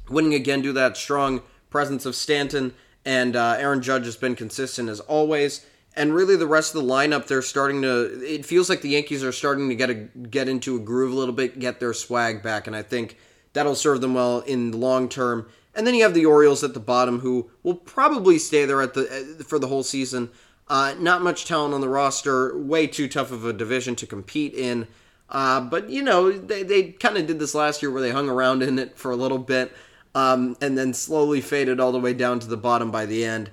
winning 0.09 0.33
again 0.33 0.63
due 0.63 0.69
to 0.69 0.73
that 0.73 0.97
strong 0.97 1.43
presence 1.69 2.07
of 2.07 2.15
Stanton 2.15 2.73
and 3.05 3.35
uh, 3.35 3.55
Aaron 3.59 3.83
Judge 3.83 4.05
has 4.05 4.17
been 4.17 4.33
consistent 4.33 4.89
as 4.89 4.99
always 5.01 5.63
and 5.95 6.15
really 6.15 6.35
the 6.35 6.47
rest 6.47 6.73
of 6.73 6.81
the 6.81 6.87
lineup 6.87 7.27
they're 7.27 7.43
starting 7.43 7.83
to 7.83 8.23
it 8.23 8.47
feels 8.47 8.67
like 8.67 8.81
the 8.81 8.89
Yankees 8.89 9.23
are 9.23 9.31
starting 9.31 9.69
to 9.69 9.75
get 9.75 9.91
a 9.91 9.93
get 9.93 10.49
into 10.49 10.75
a 10.75 10.79
groove 10.79 11.11
a 11.11 11.15
little 11.15 11.35
bit, 11.35 11.59
get 11.59 11.79
their 11.79 11.93
swag 11.93 12.41
back 12.41 12.65
and 12.65 12.75
I 12.75 12.81
think 12.81 13.15
that'll 13.53 13.75
serve 13.75 14.01
them 14.01 14.15
well 14.15 14.39
in 14.39 14.71
the 14.71 14.77
long 14.77 15.07
term. 15.07 15.47
And 15.75 15.85
then 15.85 15.93
you 15.93 16.01
have 16.01 16.15
the 16.15 16.25
Orioles 16.25 16.63
at 16.63 16.73
the 16.73 16.79
bottom 16.79 17.19
who 17.19 17.51
will 17.61 17.75
probably 17.75 18.39
stay 18.39 18.65
there 18.65 18.81
at 18.81 18.95
the 18.95 19.45
for 19.47 19.59
the 19.59 19.67
whole 19.67 19.83
season. 19.83 20.31
Uh, 20.67 20.95
not 20.97 21.21
much 21.21 21.45
talent 21.45 21.75
on 21.75 21.81
the 21.81 21.89
roster, 21.89 22.57
way 22.57 22.87
too 22.87 23.07
tough 23.07 23.31
of 23.31 23.45
a 23.45 23.53
division 23.53 23.95
to 23.97 24.07
compete 24.07 24.55
in. 24.55 24.87
Uh, 25.31 25.61
but 25.61 25.89
you 25.89 26.01
know 26.01 26.31
they, 26.31 26.61
they 26.61 26.83
kind 26.91 27.17
of 27.17 27.25
did 27.25 27.39
this 27.39 27.55
last 27.55 27.81
year 27.81 27.89
where 27.89 28.01
they 28.01 28.11
hung 28.11 28.29
around 28.29 28.61
in 28.61 28.77
it 28.77 28.97
for 28.97 29.11
a 29.11 29.15
little 29.15 29.37
bit 29.37 29.73
um, 30.13 30.57
and 30.61 30.77
then 30.77 30.93
slowly 30.93 31.41
faded 31.41 31.79
all 31.79 31.91
the 31.91 31.99
way 31.99 32.13
down 32.13 32.39
to 32.39 32.47
the 32.47 32.57
bottom 32.57 32.91
by 32.91 33.05
the 33.05 33.23
end. 33.23 33.49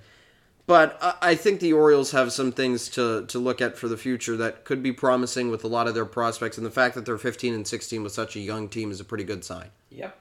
But 0.66 0.98
I 1.22 1.34
think 1.34 1.60
the 1.60 1.72
Orioles 1.72 2.10
have 2.10 2.30
some 2.30 2.52
things 2.52 2.90
to, 2.90 3.24
to 3.28 3.38
look 3.38 3.62
at 3.62 3.78
for 3.78 3.88
the 3.88 3.96
future 3.96 4.36
that 4.36 4.66
could 4.66 4.82
be 4.82 4.92
promising 4.92 5.50
with 5.50 5.64
a 5.64 5.66
lot 5.66 5.88
of 5.88 5.94
their 5.94 6.04
prospects, 6.04 6.58
and 6.58 6.66
the 6.66 6.70
fact 6.70 6.94
that 6.94 7.06
they're 7.06 7.16
15 7.16 7.54
and 7.54 7.66
16 7.66 8.02
with 8.02 8.12
such 8.12 8.36
a 8.36 8.40
young 8.40 8.68
team 8.68 8.90
is 8.90 9.00
a 9.00 9.04
pretty 9.04 9.24
good 9.24 9.42
sign. 9.42 9.70
Yep. 9.88 10.20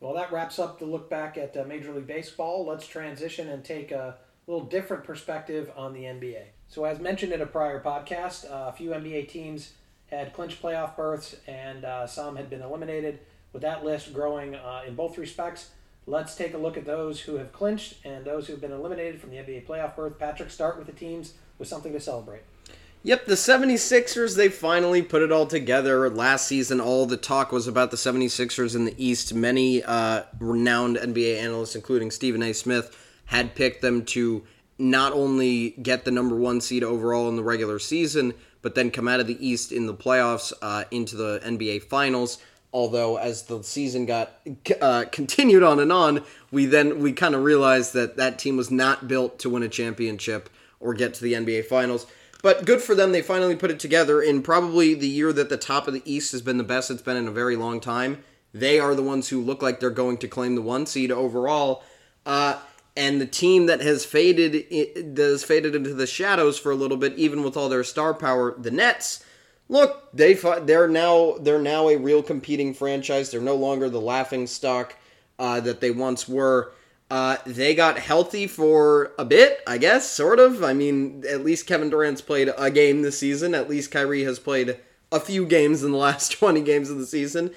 Well, 0.00 0.14
that 0.14 0.32
wraps 0.32 0.58
up 0.58 0.78
the 0.78 0.86
look 0.86 1.10
back 1.10 1.36
at 1.36 1.54
uh, 1.58 1.64
Major 1.64 1.92
League 1.92 2.06
Baseball. 2.06 2.64
Let's 2.64 2.86
transition 2.86 3.50
and 3.50 3.62
take 3.62 3.90
a 3.90 4.16
little 4.46 4.64
different 4.64 5.04
perspective 5.04 5.70
on 5.76 5.92
the 5.92 6.04
NBA. 6.04 6.44
So, 6.68 6.86
as 6.86 6.98
mentioned 6.98 7.34
in 7.34 7.42
a 7.42 7.46
prior 7.46 7.82
podcast, 7.82 8.50
uh, 8.50 8.70
a 8.70 8.72
few 8.72 8.90
NBA 8.90 9.28
teams 9.28 9.74
had 10.12 10.32
clinched 10.32 10.62
playoff 10.62 10.96
berths, 10.96 11.36
and 11.46 11.84
uh, 11.84 12.06
some 12.06 12.36
had 12.36 12.48
been 12.48 12.62
eliminated. 12.62 13.18
With 13.52 13.62
that 13.62 13.84
list 13.84 14.14
growing 14.14 14.54
uh, 14.54 14.82
in 14.86 14.94
both 14.94 15.18
respects, 15.18 15.70
Let's 16.06 16.34
take 16.34 16.52
a 16.54 16.58
look 16.58 16.76
at 16.76 16.84
those 16.84 17.20
who 17.20 17.36
have 17.36 17.52
clinched 17.52 17.94
and 18.04 18.24
those 18.24 18.46
who 18.46 18.54
have 18.54 18.60
been 18.60 18.72
eliminated 18.72 19.20
from 19.20 19.30
the 19.30 19.36
NBA 19.36 19.66
playoff 19.66 19.94
berth. 19.94 20.18
Patrick, 20.18 20.50
start 20.50 20.76
with 20.76 20.86
the 20.86 20.92
teams 20.92 21.34
with 21.58 21.68
something 21.68 21.92
to 21.92 22.00
celebrate. 22.00 22.42
Yep, 23.04 23.26
the 23.26 23.34
76ers, 23.34 24.36
they 24.36 24.48
finally 24.48 25.02
put 25.02 25.22
it 25.22 25.32
all 25.32 25.46
together. 25.46 26.08
Last 26.10 26.46
season, 26.46 26.80
all 26.80 27.06
the 27.06 27.16
talk 27.16 27.52
was 27.52 27.66
about 27.66 27.90
the 27.90 27.96
76ers 27.96 28.74
in 28.74 28.84
the 28.84 28.94
East. 28.96 29.32
Many 29.34 29.82
uh, 29.82 30.22
renowned 30.40 30.96
NBA 30.96 31.40
analysts, 31.40 31.76
including 31.76 32.10
Stephen 32.10 32.42
A. 32.42 32.52
Smith, 32.52 32.96
had 33.26 33.54
picked 33.54 33.80
them 33.80 34.04
to 34.06 34.44
not 34.78 35.12
only 35.12 35.70
get 35.70 36.04
the 36.04 36.10
number 36.10 36.36
one 36.36 36.60
seed 36.60 36.82
overall 36.82 37.28
in 37.28 37.36
the 37.36 37.42
regular 37.42 37.78
season, 37.78 38.34
but 38.62 38.74
then 38.74 38.90
come 38.90 39.08
out 39.08 39.20
of 39.20 39.26
the 39.26 39.46
East 39.46 39.72
in 39.72 39.86
the 39.86 39.94
playoffs 39.94 40.52
uh, 40.62 40.84
into 40.90 41.16
the 41.16 41.40
NBA 41.44 41.84
Finals. 41.84 42.38
Although 42.72 43.18
as 43.18 43.42
the 43.42 43.62
season 43.62 44.06
got 44.06 44.32
uh, 44.80 45.04
continued 45.12 45.62
on 45.62 45.78
and 45.78 45.92
on 45.92 46.24
we 46.50 46.64
then 46.64 47.00
we 47.00 47.12
kind 47.12 47.34
of 47.34 47.42
realized 47.42 47.92
that 47.92 48.16
that 48.16 48.38
team 48.38 48.56
was 48.56 48.70
not 48.70 49.06
built 49.06 49.38
to 49.40 49.50
win 49.50 49.62
a 49.62 49.68
championship 49.68 50.48
or 50.80 50.94
get 50.94 51.12
to 51.14 51.22
the 51.22 51.34
nba 51.34 51.66
finals. 51.66 52.06
But 52.42 52.64
good 52.64 52.80
for 52.80 52.94
them 52.94 53.12
they 53.12 53.20
finally 53.20 53.56
put 53.56 53.70
it 53.70 53.78
together 53.78 54.22
in 54.22 54.40
probably 54.40 54.94
the 54.94 55.06
year 55.06 55.34
that 55.34 55.50
the 55.50 55.58
top 55.58 55.86
of 55.86 55.92
the 55.92 56.02
east 56.06 56.32
has 56.32 56.40
been 56.40 56.56
the 56.56 56.64
best 56.64 56.90
it's 56.90 57.02
been 57.02 57.18
in 57.18 57.28
a 57.28 57.32
very 57.32 57.56
long 57.56 57.78
time. 57.78 58.24
They 58.54 58.80
are 58.80 58.94
the 58.94 59.02
ones 59.02 59.28
who 59.28 59.42
look 59.42 59.60
like 59.60 59.78
they're 59.78 59.90
going 59.90 60.16
to 60.18 60.28
claim 60.28 60.54
the 60.54 60.62
one 60.62 60.86
seed 60.86 61.12
overall. 61.12 61.82
Uh, 62.24 62.58
and 62.96 63.20
the 63.20 63.26
team 63.26 63.66
that 63.66 63.80
has 63.80 64.04
faded 64.04 64.52
that 65.16 65.22
has 65.22 65.44
faded 65.44 65.74
into 65.74 65.94
the 65.94 66.06
shadows 66.06 66.58
for 66.58 66.72
a 66.72 66.76
little 66.76 66.96
bit 66.96 67.14
even 67.16 67.42
with 67.42 67.56
all 67.56 67.68
their 67.68 67.84
star 67.84 68.12
power 68.12 68.54
the 68.58 68.70
nets 68.70 69.24
look, 69.72 70.08
they 70.12 70.34
they're 70.34 70.86
now 70.86 71.36
they're 71.40 71.60
now 71.60 71.88
a 71.88 71.96
real 71.96 72.22
competing 72.22 72.74
franchise. 72.74 73.30
They're 73.30 73.40
no 73.40 73.56
longer 73.56 73.88
the 73.88 74.00
laughing 74.00 74.46
stock 74.46 74.96
uh, 75.38 75.60
that 75.60 75.80
they 75.80 75.90
once 75.90 76.28
were. 76.28 76.72
Uh, 77.10 77.36
they 77.44 77.74
got 77.74 77.98
healthy 77.98 78.46
for 78.46 79.12
a 79.18 79.24
bit, 79.24 79.60
I 79.66 79.76
guess, 79.76 80.08
sort 80.08 80.38
of. 80.38 80.62
I 80.64 80.72
mean, 80.72 81.24
at 81.28 81.44
least 81.44 81.66
Kevin 81.66 81.90
Durant's 81.90 82.22
played 82.22 82.50
a 82.56 82.70
game 82.70 83.02
this 83.02 83.18
season. 83.18 83.54
At 83.54 83.68
least 83.68 83.90
Kyrie 83.90 84.24
has 84.24 84.38
played 84.38 84.78
a 85.10 85.20
few 85.20 85.44
games 85.44 85.82
in 85.82 85.90
the 85.90 85.98
last 85.98 86.32
20 86.38 86.62
games 86.62 86.88
of 86.88 86.98
the 86.98 87.06
season. 87.06 87.52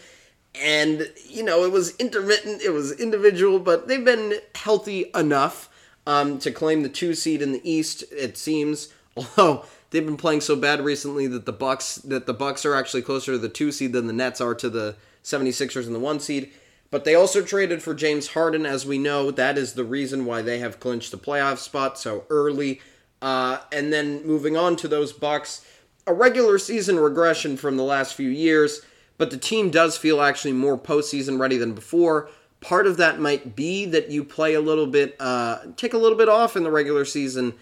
And, 0.62 1.12
you 1.28 1.44
know, 1.44 1.64
it 1.64 1.72
was 1.72 1.96
intermittent, 1.98 2.62
it 2.62 2.72
was 2.72 2.92
individual, 2.94 3.60
but 3.60 3.88
they've 3.88 4.06
been 4.06 4.36
healthy 4.56 5.12
enough 5.14 5.70
um, 6.08 6.40
to 6.40 6.52
claim 6.52 6.84
the 6.84 6.90
two 6.90 7.14
seed 7.14 7.42
in 7.42 7.52
the 7.52 7.70
East, 7.70 8.04
it 8.12 8.38
seems. 8.38 8.94
Although 9.18 9.66
they've 9.90 10.06
been 10.06 10.18
playing 10.18 10.42
so 10.42 10.56
bad 10.56 10.84
recently 10.84 11.28
that 11.28 11.46
the 11.46 11.54
Bucks 11.54 11.96
that 11.96 12.26
the 12.26 12.34
Bucks 12.34 12.66
are 12.66 12.76
actually 12.76 13.02
closer 13.02 13.34
to 13.34 13.38
the 13.38 13.50
2 13.50 13.72
seed 13.72 13.94
than 13.94 14.08
the 14.08 14.14
Nets 14.14 14.42
are 14.42 14.56
to 14.56 14.70
the 14.70 14.96
76ers 15.24 15.86
and 15.86 15.96
the 15.96 16.00
1 16.00 16.20
seed. 16.20 16.52
But 16.92 17.04
they 17.04 17.16
also 17.16 17.42
traded 17.42 17.82
for 17.82 17.94
James 17.94 18.28
Harden 18.28 18.66
as 18.66 18.86
we 18.86 18.98
know 18.98 19.32
that 19.32 19.58
is 19.58 19.74
the 19.74 19.84
reason 19.84 20.26
why 20.26 20.42
they 20.42 20.60
have 20.60 20.80
clinched 20.80 21.12
the 21.12 21.18
playoff 21.18 21.58
spot 21.58 21.98
so 21.98 22.26
early. 22.30 22.82
Uh, 23.22 23.58
and 23.72 23.92
then 23.92 24.26
moving 24.26 24.56
on 24.56 24.76
to 24.76 24.88
those 24.88 25.12
Bucks, 25.12 25.66
a 26.06 26.14
regular 26.14 26.58
season 26.58 27.00
regression 27.00 27.58
from 27.58 27.76
the 27.76 27.84
last 27.84 28.14
few 28.14 28.30
years, 28.30 28.82
but 29.18 29.32
the 29.32 29.38
team 29.38 29.70
does 29.70 29.98
feel 29.98 30.22
actually 30.22 30.54
more 30.54 30.78
postseason 30.78 31.40
ready 31.40 31.58
than 31.58 31.74
before. 31.74 32.30
Part 32.62 32.88
of 32.88 32.98
that 32.98 33.20
might 33.20 33.56
be 33.56 33.86
that 33.86 34.10
you 34.10 34.24
play 34.24 34.54
a 34.54 34.62
little 34.62 34.88
bit, 34.88 35.16
uh, 35.20 35.60
take 35.76 35.94
a 35.94 35.98
little 35.98 36.18
bit 36.18 36.30
off 36.30 36.56
in 36.56 36.64
the 36.64 36.72
regular 36.72 37.06
season 37.06 37.54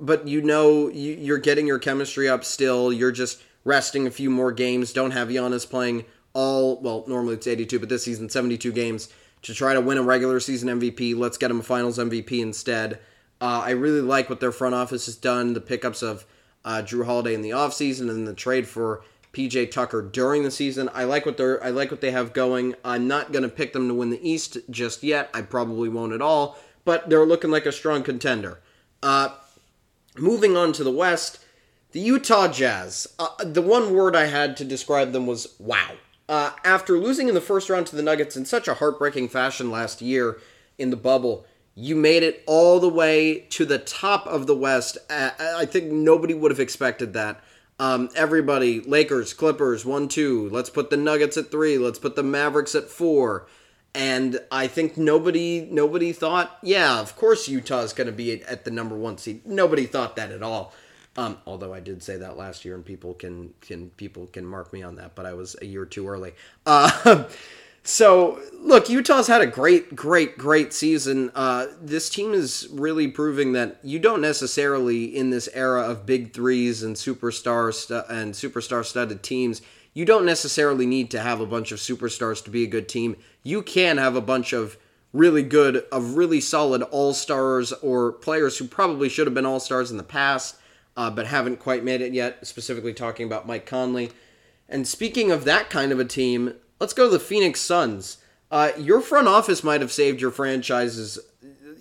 but 0.00 0.26
you 0.26 0.40
know 0.40 0.88
you, 0.88 1.34
are 1.34 1.38
getting 1.38 1.66
your 1.66 1.78
chemistry 1.78 2.28
up 2.28 2.42
still. 2.42 2.92
You're 2.92 3.12
just 3.12 3.42
resting 3.64 4.06
a 4.06 4.10
few 4.10 4.30
more 4.30 4.50
games. 4.50 4.92
Don't 4.92 5.10
have 5.10 5.28
Giannis 5.28 5.68
playing 5.68 6.06
all 6.32 6.80
well. 6.80 7.04
Normally 7.06 7.34
it's 7.34 7.46
82, 7.46 7.78
but 7.78 7.88
this 7.88 8.04
season 8.04 8.28
72 8.28 8.72
games 8.72 9.10
to 9.42 9.54
try 9.54 9.74
to 9.74 9.80
win 9.80 9.98
a 9.98 10.02
regular 10.02 10.40
season 10.40 10.80
MVP. 10.80 11.16
Let's 11.16 11.36
get 11.36 11.50
him 11.50 11.60
a 11.60 11.62
Finals 11.62 11.98
MVP 11.98 12.40
instead. 12.40 12.94
Uh, 13.40 13.62
I 13.64 13.70
really 13.70 14.00
like 14.00 14.28
what 14.28 14.40
their 14.40 14.52
front 14.52 14.74
office 14.74 15.06
has 15.06 15.16
done. 15.16 15.52
The 15.52 15.60
pickups 15.60 16.02
of 16.02 16.24
uh, 16.64 16.82
Jrue 16.84 17.04
Holiday 17.04 17.34
in 17.34 17.42
the 17.42 17.50
offseason 17.50 18.10
and 18.10 18.26
the 18.26 18.34
trade 18.34 18.66
for 18.66 19.02
PJ 19.32 19.70
Tucker 19.70 20.02
during 20.02 20.42
the 20.42 20.50
season. 20.50 20.90
I 20.92 21.04
like 21.04 21.26
what 21.26 21.36
they're 21.36 21.62
I 21.62 21.70
like 21.70 21.90
what 21.90 22.00
they 22.00 22.10
have 22.10 22.32
going. 22.32 22.74
I'm 22.84 23.06
not 23.06 23.32
going 23.32 23.42
to 23.42 23.48
pick 23.48 23.72
them 23.72 23.88
to 23.88 23.94
win 23.94 24.10
the 24.10 24.28
East 24.28 24.58
just 24.70 25.02
yet. 25.02 25.30
I 25.32 25.42
probably 25.42 25.88
won't 25.88 26.12
at 26.12 26.22
all, 26.22 26.58
but 26.84 27.08
they're 27.08 27.26
looking 27.26 27.50
like 27.50 27.66
a 27.66 27.72
strong 27.72 28.02
contender. 28.02 28.60
Uh, 29.02 29.30
Moving 30.18 30.56
on 30.56 30.72
to 30.72 30.84
the 30.84 30.90
West, 30.90 31.38
the 31.92 32.00
Utah 32.00 32.48
Jazz. 32.48 33.06
Uh, 33.18 33.28
the 33.44 33.62
one 33.62 33.94
word 33.94 34.16
I 34.16 34.26
had 34.26 34.56
to 34.58 34.64
describe 34.64 35.12
them 35.12 35.26
was 35.26 35.54
wow. 35.58 35.92
Uh, 36.28 36.50
after 36.64 36.98
losing 36.98 37.28
in 37.28 37.34
the 37.34 37.40
first 37.40 37.70
round 37.70 37.86
to 37.88 37.96
the 37.96 38.02
Nuggets 38.02 38.36
in 38.36 38.44
such 38.44 38.68
a 38.68 38.74
heartbreaking 38.74 39.28
fashion 39.28 39.70
last 39.70 40.02
year 40.02 40.38
in 40.78 40.90
the 40.90 40.96
bubble, 40.96 41.46
you 41.74 41.94
made 41.94 42.22
it 42.22 42.42
all 42.46 42.80
the 42.80 42.88
way 42.88 43.46
to 43.50 43.64
the 43.64 43.78
top 43.78 44.26
of 44.26 44.46
the 44.46 44.54
West. 44.54 44.98
I 45.08 45.64
think 45.64 45.90
nobody 45.90 46.34
would 46.34 46.50
have 46.50 46.60
expected 46.60 47.12
that. 47.14 47.42
Um, 47.80 48.10
everybody, 48.14 48.82
Lakers, 48.82 49.32
Clippers, 49.32 49.86
one, 49.86 50.06
two. 50.06 50.50
Let's 50.50 50.68
put 50.68 50.90
the 50.90 50.98
Nuggets 50.98 51.38
at 51.38 51.50
three. 51.50 51.78
Let's 51.78 51.98
put 51.98 52.14
the 52.14 52.22
Mavericks 52.22 52.74
at 52.74 52.90
four. 52.90 53.46
And 53.94 54.38
I 54.52 54.66
think 54.66 54.98
nobody, 54.98 55.66
nobody 55.70 56.12
thought, 56.12 56.58
yeah, 56.62 57.00
of 57.00 57.16
course 57.16 57.48
Utah's 57.48 57.94
going 57.94 58.06
to 58.06 58.12
be 58.12 58.44
at 58.44 58.66
the 58.66 58.70
number 58.70 58.94
one 58.94 59.16
seed. 59.16 59.46
Nobody 59.46 59.86
thought 59.86 60.14
that 60.16 60.30
at 60.30 60.42
all. 60.42 60.74
Um, 61.16 61.38
although 61.46 61.72
I 61.72 61.80
did 61.80 62.02
say 62.02 62.18
that 62.18 62.36
last 62.36 62.66
year, 62.66 62.74
and 62.74 62.84
people 62.84 63.14
can 63.14 63.52
can 63.62 63.90
people 63.90 64.26
can 64.26 64.44
mark 64.44 64.72
me 64.72 64.82
on 64.82 64.96
that, 64.96 65.16
but 65.16 65.26
I 65.26 65.32
was 65.32 65.56
a 65.60 65.66
year 65.66 65.84
too 65.84 66.06
early. 66.06 66.34
Uh, 66.66 67.24
so 67.82 68.40
look, 68.60 68.88
Utah's 68.88 69.26
had 69.26 69.40
a 69.40 69.46
great, 69.46 69.96
great, 69.96 70.36
great 70.38 70.72
season. 70.72 71.30
Uh, 71.34 71.66
this 71.80 72.10
team 72.10 72.32
is 72.32 72.68
really 72.70 73.08
proving 73.08 73.52
that 73.52 73.78
you 73.82 73.98
don't 73.98 74.20
necessarily, 74.20 75.04
in 75.04 75.30
this 75.30 75.48
era 75.54 75.82
of 75.82 76.06
big 76.06 76.32
threes 76.32 76.82
and 76.82 76.96
superstar 76.96 77.72
stu- 77.72 78.02
and 78.08 78.34
superstar 78.34 78.84
studded 78.84 79.22
teams, 79.22 79.62
you 79.94 80.04
don't 80.04 80.24
necessarily 80.24 80.86
need 80.86 81.10
to 81.10 81.20
have 81.20 81.40
a 81.40 81.46
bunch 81.46 81.72
of 81.72 81.78
superstars 81.78 82.44
to 82.44 82.50
be 82.50 82.62
a 82.62 82.68
good 82.68 82.88
team. 82.88 83.16
You 83.42 83.62
can 83.62 83.96
have 83.96 84.14
a 84.14 84.20
bunch 84.20 84.52
of 84.52 84.76
really 85.12 85.42
good, 85.42 85.84
of 85.90 86.16
really 86.16 86.40
solid 86.40 86.82
all 86.82 87.12
stars 87.12 87.72
or 87.72 88.12
players 88.12 88.58
who 88.58 88.66
probably 88.66 89.08
should 89.08 89.26
have 89.26 89.34
been 89.34 89.46
all 89.46 89.58
stars 89.58 89.90
in 89.90 89.96
the 89.96 90.02
past, 90.04 90.56
uh, 90.96 91.10
but 91.10 91.26
haven't 91.26 91.58
quite 91.58 91.82
made 91.82 92.00
it 92.00 92.12
yet. 92.12 92.46
Specifically, 92.46 92.94
talking 92.94 93.26
about 93.26 93.46
Mike 93.46 93.66
Conley. 93.66 94.12
And 94.68 94.86
speaking 94.86 95.32
of 95.32 95.44
that 95.44 95.70
kind 95.70 95.90
of 95.90 95.98
a 95.98 96.04
team, 96.04 96.54
Let's 96.80 96.94
go 96.94 97.04
to 97.04 97.10
the 97.10 97.20
Phoenix 97.20 97.60
Suns. 97.60 98.16
Uh, 98.50 98.72
your 98.78 99.02
front 99.02 99.28
office 99.28 99.62
might 99.62 99.82
have 99.82 99.92
saved 99.92 100.20
your 100.20 100.30
franchises. 100.30 101.18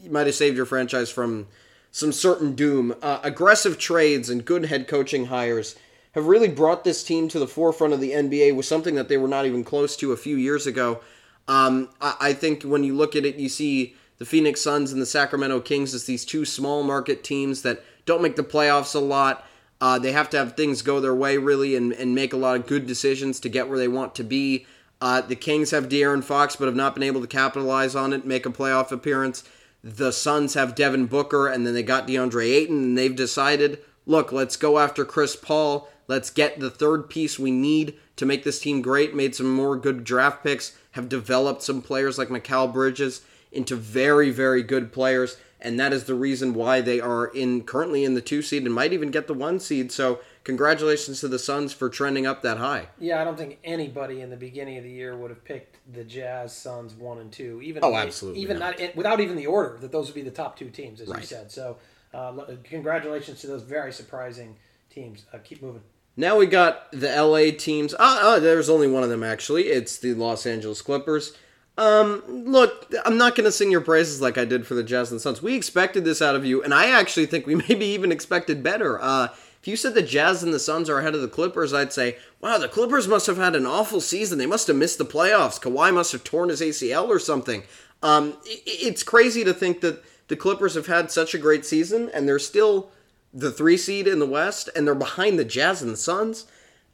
Might 0.10 0.28
have 0.28 0.36
saved 0.36 0.58
your 0.58 0.66
franchise 0.66 1.10
from 1.10 1.48
some 1.90 2.12
certain 2.12 2.54
doom. 2.54 2.94
Uh, 3.02 3.20
aggressive 3.24 3.80
trades 3.80 4.30
and 4.30 4.44
good 4.44 4.66
head 4.66 4.90
coaching 4.90 5.28
hires 5.28 5.78
have 6.12 6.26
really 6.26 6.50
brought 6.50 6.84
this 6.84 7.02
team 7.04 7.30
to 7.30 7.40
the 7.40 7.48
forefront 7.48 7.94
of 7.94 8.02
the 8.02 8.12
NBA 8.12 8.56
with 8.56 8.66
something 8.66 8.96
that 8.96 9.08
they 9.08 9.18
were 9.18 9.28
not 9.28 9.46
even 9.46 9.64
close 9.64 9.96
to 9.98 10.12
a 10.12 10.18
few 10.18 10.36
years 10.36 10.68
ago. 10.68 11.00
Um, 11.48 11.90
I, 12.02 12.16
I 12.20 12.34
think 12.34 12.64
when 12.64 12.84
you 12.84 12.94
look 12.94 13.16
at 13.16 13.26
it, 13.26 13.36
you 13.36 13.48
see 13.48 13.96
the 14.18 14.26
Phoenix 14.26 14.60
Suns 14.60 14.92
and 14.92 15.02
the 15.02 15.06
Sacramento 15.06 15.62
Kings 15.62 15.94
as 15.94 16.06
these 16.06 16.26
two 16.26 16.44
small 16.44 16.84
market 16.84 17.24
teams 17.24 17.62
that 17.62 17.84
don't 18.06 18.22
make 18.22 18.36
the 18.36 18.44
playoffs 18.44 18.94
a 18.96 19.00
lot. 19.00 19.46
Uh, 19.80 19.98
they 19.98 20.12
have 20.12 20.30
to 20.32 20.38
have 20.38 20.58
things 20.58 20.82
go 20.82 21.00
their 21.00 21.16
way, 21.16 21.38
really, 21.38 21.76
and, 21.78 21.94
and 21.94 22.14
make 22.14 22.34
a 22.34 22.38
lot 22.38 22.58
of 22.60 22.68
good 22.68 22.86
decisions 22.86 23.40
to 23.40 23.48
get 23.48 23.70
where 23.70 23.78
they 23.78 23.88
want 23.88 24.14
to 24.16 24.26
be. 24.26 24.66
Uh, 25.02 25.22
the 25.22 25.36
Kings 25.36 25.72
have 25.72 25.88
De'Aaron 25.88 26.24
Fox, 26.24 26.56
but 26.56 26.66
have 26.66 26.76
not 26.76 26.94
been 26.94 27.04
able 27.04 27.22
to 27.22 27.28
capitalize 27.28 27.96
on 27.96 28.12
it, 28.12 28.26
make 28.26 28.46
a 28.46 28.50
playoff 28.50 28.92
appearance. 28.92 29.44
The 29.82 30.12
Suns 30.12 30.56
have 30.56 30.76
Devin 30.76 31.06
Booker, 31.06 31.48
and 31.48 31.66
then 31.66 31.74
they 31.74 31.84
got 31.84 32.08
DeAndre 32.08 32.52
Ayton, 32.52 32.84
and 32.84 32.98
they've 32.98 33.16
decided, 33.16 33.80
look, 34.06 34.32
let's 34.32 34.58
go 34.58 34.78
after 34.78 35.06
Chris 35.06 35.38
Paul. 35.38 35.90
Let's 36.08 36.30
get 36.30 36.60
the 36.60 36.70
third 36.70 37.10
piece 37.10 37.40
we 37.40 37.52
need 37.52 37.96
to 38.18 38.26
make 38.26 38.44
this 38.44 38.60
team 38.60 38.82
great. 38.82 39.16
Made 39.16 39.36
some 39.36 39.50
more 39.50 39.78
good 39.78 40.04
draft 40.04 40.44
picks, 40.44 40.76
have 40.92 41.08
developed 41.08 41.62
some 41.62 41.82
players 41.82 42.18
like 42.18 42.28
Mikal 42.28 42.74
Bridges 42.74 43.22
into 43.52 43.76
very, 43.76 44.32
very 44.32 44.64
good 44.64 44.92
players, 44.92 45.38
and 45.62 45.80
that 45.80 45.94
is 45.94 46.06
the 46.06 46.16
reason 46.16 46.54
why 46.54 46.82
they 46.82 47.00
are 47.00 47.28
in 47.28 47.64
currently 47.64 48.04
in 48.04 48.16
the 48.16 48.22
two 48.22 48.42
seed 48.42 48.64
and 48.64 48.74
might 48.74 48.94
even 48.94 49.12
get 49.12 49.28
the 49.28 49.34
one 49.34 49.60
seed. 49.60 49.92
So 49.92 50.20
congratulations 50.50 51.20
to 51.20 51.28
the 51.28 51.38
Suns 51.38 51.74
for 51.74 51.90
trending 51.90 52.26
up 52.26 52.42
that 52.42 52.58
high. 52.58 52.88
Yeah, 52.98 53.22
I 53.22 53.24
don't 53.24 53.38
think 53.38 53.60
anybody 53.64 54.22
in 54.22 54.32
the 54.32 54.36
beginning 54.36 54.78
of 54.78 54.84
the 54.84 54.90
year 54.90 55.16
would 55.16 55.30
have 55.30 55.46
picked 55.46 55.78
the 55.94 56.04
Jazz, 56.04 56.58
Suns 56.58 56.96
one 56.96 57.20
and 57.20 57.32
two. 57.32 57.62
Even 57.62 57.84
oh, 57.84 57.96
absolutely, 57.96 58.42
even 58.42 58.58
not, 58.58 58.80
not 58.80 58.96
without 58.96 59.20
even 59.20 59.36
the 59.36 59.46
order 59.46 59.78
that 59.82 59.92
those 59.92 60.08
would 60.08 60.16
be 60.16 60.24
the 60.24 60.32
top 60.32 60.58
two 60.58 60.72
teams, 60.72 61.02
as 61.02 61.08
right. 61.08 61.22
you 61.22 61.28
said. 61.28 61.52
So, 61.52 61.78
uh, 62.16 62.34
congratulations 62.64 63.42
to 63.42 63.48
those 63.48 63.62
very 63.62 63.94
surprising 63.94 64.56
teams. 64.90 65.26
Uh, 65.32 65.38
keep 65.44 65.62
moving. 65.62 65.84
Now 66.18 66.36
we 66.36 66.48
got 66.48 66.92
the 66.92 67.10
LA 67.16 67.56
teams. 67.56 67.94
Uh, 67.94 67.98
uh, 68.00 68.40
there's 68.40 68.70
only 68.70 68.88
one 68.88 69.04
of 69.04 69.10
them 69.10 69.24
actually. 69.24 69.68
It's 69.68 70.00
the 70.00 70.16
Los 70.16 70.48
Angeles 70.48 70.82
Clippers. 70.82 71.38
Um, 71.78 72.24
look, 72.28 72.94
I'm 73.06 73.18
not 73.18 73.36
going 73.36 73.46
to 73.46 73.54
sing 73.54 73.72
your 73.72 73.80
praises 73.80 74.20
like 74.20 74.38
I 74.38 74.44
did 74.44 74.68
for 74.68 74.74
the 74.74 74.84
Jazz 74.84 75.12
and 75.12 75.20
the 75.20 75.22
Suns. 75.22 75.42
We 75.42 75.56
expected 75.56 76.04
this 76.04 76.22
out 76.22 76.36
of 76.36 76.44
you, 76.44 76.62
and 76.62 76.74
I 76.74 76.88
actually 76.88 77.28
think 77.28 77.46
we 77.48 77.56
maybe 77.70 77.86
even 77.86 78.12
expected 78.12 78.62
better. 78.64 79.02
Uh, 79.02 79.30
if 79.62 79.68
you 79.68 79.76
said 79.76 79.94
the 79.94 80.02
Jazz 80.02 80.42
and 80.42 80.54
the 80.54 80.60
Suns 80.60 80.90
are 80.90 81.00
ahead 81.00 81.16
of 81.16 81.22
the 81.22 81.28
Clippers, 81.28 81.74
I'd 81.74 81.92
say, 81.92 82.18
wow, 82.40 82.58
the 82.58 82.70
Clippers 82.70 83.08
must 83.08 83.28
have 83.28 83.38
had 83.38 83.56
an 83.56 83.66
awful 83.66 84.00
season. 84.00 84.38
They 84.38 84.46
must 84.46 84.68
have 84.68 84.78
missed 84.78 84.98
the 84.98 85.06
playoffs. 85.06 85.60
Kawhi 85.60 85.94
must 85.94 86.14
have 86.14 86.24
torn 86.24 86.50
his 86.50 86.62
ACL 86.62 87.10
or 87.10 87.20
something. 87.20 87.64
Um, 88.02 88.38
it's 88.46 89.04
crazy 89.04 89.44
to 89.44 89.54
think 89.54 89.82
that 89.82 90.02
the 90.30 90.38
Clippers 90.38 90.76
have 90.76 90.88
had 90.88 91.12
such 91.12 91.34
a 91.34 91.38
great 91.38 91.66
season 91.66 92.10
and 92.14 92.28
they're 92.28 92.40
still 92.40 92.92
the 93.34 93.52
three 93.52 93.78
seed 93.78 94.08
in 94.08 94.20
the 94.20 94.26
West 94.26 94.70
and 94.76 94.88
they're 94.88 94.96
behind 94.96 95.38
the 95.38 95.46
Jazz 95.46 95.82
and 95.82 95.92
the 95.92 95.98
Suns. 95.98 96.46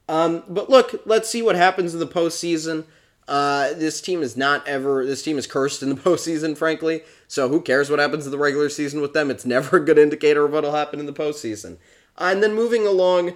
Um, 0.10 0.44
but 0.48 0.70
look, 0.70 1.02
let's 1.06 1.30
see 1.30 1.44
what 1.44 1.56
happens 1.56 1.94
in 1.94 2.00
the 2.00 2.08
postseason. 2.08 2.86
Uh, 3.28 3.74
this 3.74 4.02
team 4.02 4.22
is 4.22 4.38
not 4.38 4.68
ever. 4.68 5.06
This 5.06 5.24
team 5.24 5.38
is 5.38 5.48
cursed 5.48 5.82
in 5.84 5.90
the 5.90 5.96
postseason, 6.02 6.58
frankly. 6.58 7.02
So 7.28 7.50
who 7.50 7.62
cares 7.62 7.90
what 7.90 8.00
happens 8.00 8.26
in 8.26 8.32
the 8.32 8.38
regular 8.38 8.70
season 8.70 9.02
with 9.02 9.14
them? 9.14 9.30
It's 9.30 9.46
never 9.46 9.78
a 9.78 9.86
good 9.86 9.98
indicator 9.98 10.46
of 10.46 10.52
what'll 10.52 10.74
happen 10.74 11.00
in 11.00 11.06
the 11.06 11.14
postseason. 11.14 11.78
And 12.18 12.42
then 12.42 12.54
moving 12.54 12.88
along 12.88 13.34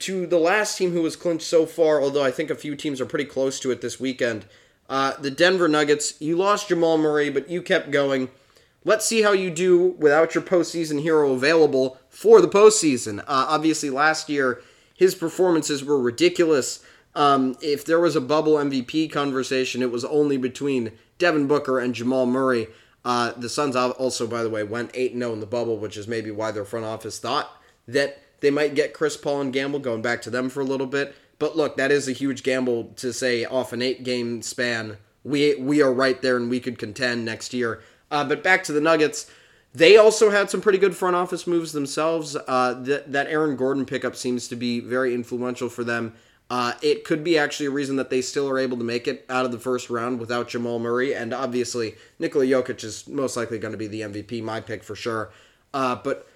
to 0.00 0.26
the 0.26 0.38
last 0.38 0.76
team 0.76 0.92
who 0.92 1.02
was 1.02 1.16
clinched 1.16 1.46
so 1.46 1.64
far, 1.64 2.00
although 2.00 2.24
I 2.24 2.30
think 2.30 2.50
a 2.50 2.54
few 2.54 2.76
teams 2.76 3.00
are 3.00 3.06
pretty 3.06 3.24
close 3.24 3.58
to 3.60 3.70
it 3.70 3.80
this 3.80 3.98
weekend. 3.98 4.46
Uh, 4.88 5.14
the 5.18 5.30
Denver 5.30 5.68
Nuggets. 5.68 6.20
You 6.20 6.36
lost 6.36 6.68
Jamal 6.68 6.98
Murray, 6.98 7.30
but 7.30 7.48
you 7.48 7.62
kept 7.62 7.90
going. 7.90 8.30
Let's 8.84 9.04
see 9.04 9.22
how 9.22 9.32
you 9.32 9.50
do 9.50 9.96
without 9.98 10.34
your 10.34 10.44
postseason 10.44 11.02
hero 11.02 11.32
available 11.32 11.98
for 12.08 12.40
the 12.40 12.48
postseason. 12.48 13.20
Uh, 13.20 13.46
obviously, 13.48 13.90
last 13.90 14.28
year 14.28 14.62
his 14.94 15.14
performances 15.14 15.84
were 15.84 16.00
ridiculous. 16.00 16.84
Um, 17.14 17.56
if 17.60 17.84
there 17.84 17.98
was 17.98 18.14
a 18.14 18.20
bubble 18.20 18.54
MVP 18.54 19.10
conversation, 19.10 19.82
it 19.82 19.90
was 19.90 20.04
only 20.04 20.36
between 20.36 20.92
Devin 21.18 21.48
Booker 21.48 21.80
and 21.80 21.94
Jamal 21.94 22.26
Murray. 22.26 22.68
Uh, 23.04 23.32
the 23.32 23.48
Suns 23.48 23.74
also, 23.74 24.26
by 24.26 24.42
the 24.42 24.50
way, 24.50 24.62
went 24.62 24.90
8 24.94 25.12
0 25.14 25.32
in 25.32 25.40
the 25.40 25.46
bubble, 25.46 25.78
which 25.78 25.96
is 25.96 26.06
maybe 26.06 26.30
why 26.30 26.50
their 26.50 26.64
front 26.64 26.84
office 26.84 27.18
thought 27.18 27.55
that 27.86 28.22
they 28.40 28.50
might 28.50 28.74
get 28.74 28.92
Chris 28.92 29.16
Paul 29.16 29.40
and 29.40 29.52
gamble, 29.52 29.78
going 29.78 30.02
back 30.02 30.22
to 30.22 30.30
them 30.30 30.48
for 30.48 30.60
a 30.60 30.64
little 30.64 30.86
bit. 30.86 31.14
But 31.38 31.56
look, 31.56 31.76
that 31.76 31.90
is 31.90 32.08
a 32.08 32.12
huge 32.12 32.42
gamble 32.42 32.92
to 32.96 33.12
say 33.12 33.44
off 33.44 33.72
an 33.72 33.82
eight 33.82 34.04
game 34.04 34.42
span, 34.42 34.96
we 35.24 35.54
we 35.56 35.82
are 35.82 35.92
right 35.92 36.20
there 36.22 36.36
and 36.36 36.48
we 36.48 36.60
could 36.60 36.78
contend 36.78 37.24
next 37.24 37.52
year. 37.52 37.82
Uh, 38.10 38.24
but 38.24 38.42
back 38.42 38.64
to 38.64 38.72
the 38.72 38.80
Nuggets. 38.80 39.30
They 39.74 39.98
also 39.98 40.30
had 40.30 40.48
some 40.48 40.62
pretty 40.62 40.78
good 40.78 40.96
front 40.96 41.16
office 41.16 41.46
moves 41.46 41.72
themselves. 41.72 42.34
Uh, 42.34 42.72
that, 42.84 43.12
that 43.12 43.26
Aaron 43.26 43.56
Gordon 43.56 43.84
pickup 43.84 44.16
seems 44.16 44.48
to 44.48 44.56
be 44.56 44.80
very 44.80 45.12
influential 45.12 45.68
for 45.68 45.84
them. 45.84 46.14
Uh, 46.48 46.72
it 46.80 47.04
could 47.04 47.22
be 47.22 47.36
actually 47.36 47.66
a 47.66 47.70
reason 47.70 47.96
that 47.96 48.08
they 48.08 48.22
still 48.22 48.48
are 48.48 48.58
able 48.58 48.78
to 48.78 48.84
make 48.84 49.06
it 49.06 49.26
out 49.28 49.44
of 49.44 49.52
the 49.52 49.58
first 49.58 49.90
round 49.90 50.18
without 50.18 50.48
Jamal 50.48 50.78
Murray. 50.78 51.14
And 51.14 51.34
obviously, 51.34 51.96
Nikola 52.18 52.46
Jokic 52.46 52.84
is 52.84 53.06
most 53.06 53.36
likely 53.36 53.58
going 53.58 53.72
to 53.72 53.78
be 53.78 53.88
the 53.88 54.00
MVP, 54.02 54.42
my 54.42 54.60
pick 54.60 54.82
for 54.82 54.94
sure. 54.94 55.30
Uh, 55.74 55.96
but 55.96 56.26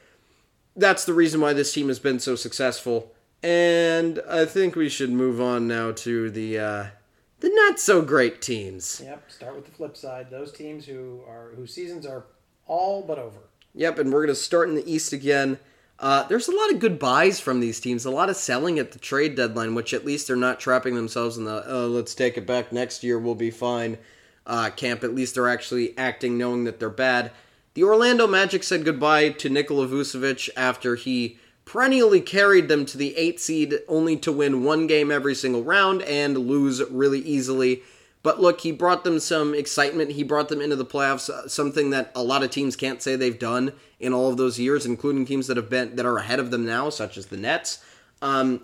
that's 0.81 1.05
the 1.05 1.15
reason 1.15 1.41
why 1.41 1.53
this 1.53 1.73
team 1.73 1.89
has 1.89 1.99
been 1.99 2.19
so 2.19 2.35
successful. 2.35 3.13
And 3.43 4.21
I 4.29 4.45
think 4.45 4.75
we 4.75 4.89
should 4.89 5.11
move 5.11 5.41
on 5.41 5.69
now 5.69 5.93
to 5.93 6.31
the 6.31 6.59
uh, 6.59 6.87
the 7.41 7.51
not 7.51 7.79
so 7.79 8.03
great 8.03 8.43
teams. 8.43 9.01
Yep. 9.05 9.31
Start 9.31 9.57
with 9.57 9.65
the 9.65 9.71
flip 9.71 9.97
side. 9.97 10.31
Those 10.31 10.53
teams 10.53 10.85
who 10.85 11.23
are 11.27 11.53
whose 11.57 11.73
seasons 11.73 12.07
are 12.07 12.27
all 12.67 13.03
but 13.03 13.19
over. 13.19 13.39
Yep. 13.75 13.99
And 13.99 14.13
we're 14.13 14.27
gonna 14.27 14.35
start 14.35 14.69
in 14.69 14.75
the 14.75 14.91
East 14.93 15.13
again. 15.13 15.59
Uh, 15.99 16.25
there's 16.25 16.49
a 16.49 16.57
lot 16.57 16.73
of 16.73 16.79
good 16.79 16.99
buys 16.99 17.41
from 17.41 17.61
these 17.61 17.79
teams. 17.79 18.07
A 18.07 18.11
lot 18.11 18.31
of 18.31 18.37
selling 18.37 18.79
at 18.79 18.93
the 18.93 18.99
trade 18.99 19.37
deadline, 19.37 19.75
which 19.75 19.93
at 19.93 20.05
least 20.05 20.27
they're 20.27 20.37
not 20.37 20.59
trapping 20.59 20.95
themselves 20.95 21.37
in 21.37 21.45
the 21.45 21.63
oh, 21.67 21.87
let's 21.87 22.15
take 22.15 22.37
it 22.37 22.47
back 22.47 22.73
next 22.73 23.03
year. 23.05 23.19
We'll 23.19 23.35
be 23.35 23.51
fine. 23.51 23.99
Uh, 24.47 24.71
camp. 24.71 25.05
At 25.05 25.15
least 25.15 25.35
they're 25.35 25.49
actually 25.49 25.97
acting, 25.97 26.37
knowing 26.37 26.65
that 26.65 26.79
they're 26.79 26.91
bad. 26.91 27.31
The 27.75 27.85
Orlando 27.85 28.27
Magic 28.27 28.65
said 28.65 28.85
goodbye 28.85 29.29
to 29.31 29.49
Nikola 29.49 29.87
Vucevic 29.87 30.51
after 30.57 30.97
he 30.97 31.39
perennially 31.65 32.21
carried 32.21 32.67
them 32.67 32.85
to 32.85 32.99
the 32.99 33.17
8 33.17 33.39
seed 33.39 33.79
only 33.87 34.17
to 34.17 34.33
win 34.33 34.65
one 34.65 34.89
game 34.89 35.13
every 35.13 35.37
single 35.37 35.63
round 35.63 36.03
and 36.03 36.37
lose 36.37 36.83
really 36.91 37.21
easily. 37.21 37.83
But 38.25 38.41
look, 38.41 38.63
he 38.63 38.73
brought 38.73 39.05
them 39.05 39.21
some 39.21 39.55
excitement. 39.55 40.11
He 40.11 40.25
brought 40.25 40.49
them 40.49 40.61
into 40.61 40.75
the 40.75 40.85
playoffs, 40.85 41.31
uh, 41.31 41.47
something 41.47 41.91
that 41.91 42.11
a 42.17 42.25
lot 42.25 42.43
of 42.43 42.51
teams 42.51 42.75
can't 42.75 43.01
say 43.01 43.15
they've 43.15 43.39
done 43.39 43.73
in 44.01 44.13
all 44.13 44.29
of 44.29 44.37
those 44.37 44.59
years, 44.59 44.85
including 44.85 45.25
teams 45.25 45.47
that 45.47 45.57
have 45.57 45.71
been 45.71 45.95
that 45.95 46.05
are 46.05 46.19
ahead 46.19 46.41
of 46.41 46.51
them 46.51 46.67
now, 46.67 46.91
such 46.91 47.17
as 47.17 47.27
the 47.27 47.37
Nets. 47.37 47.83
Um, 48.21 48.63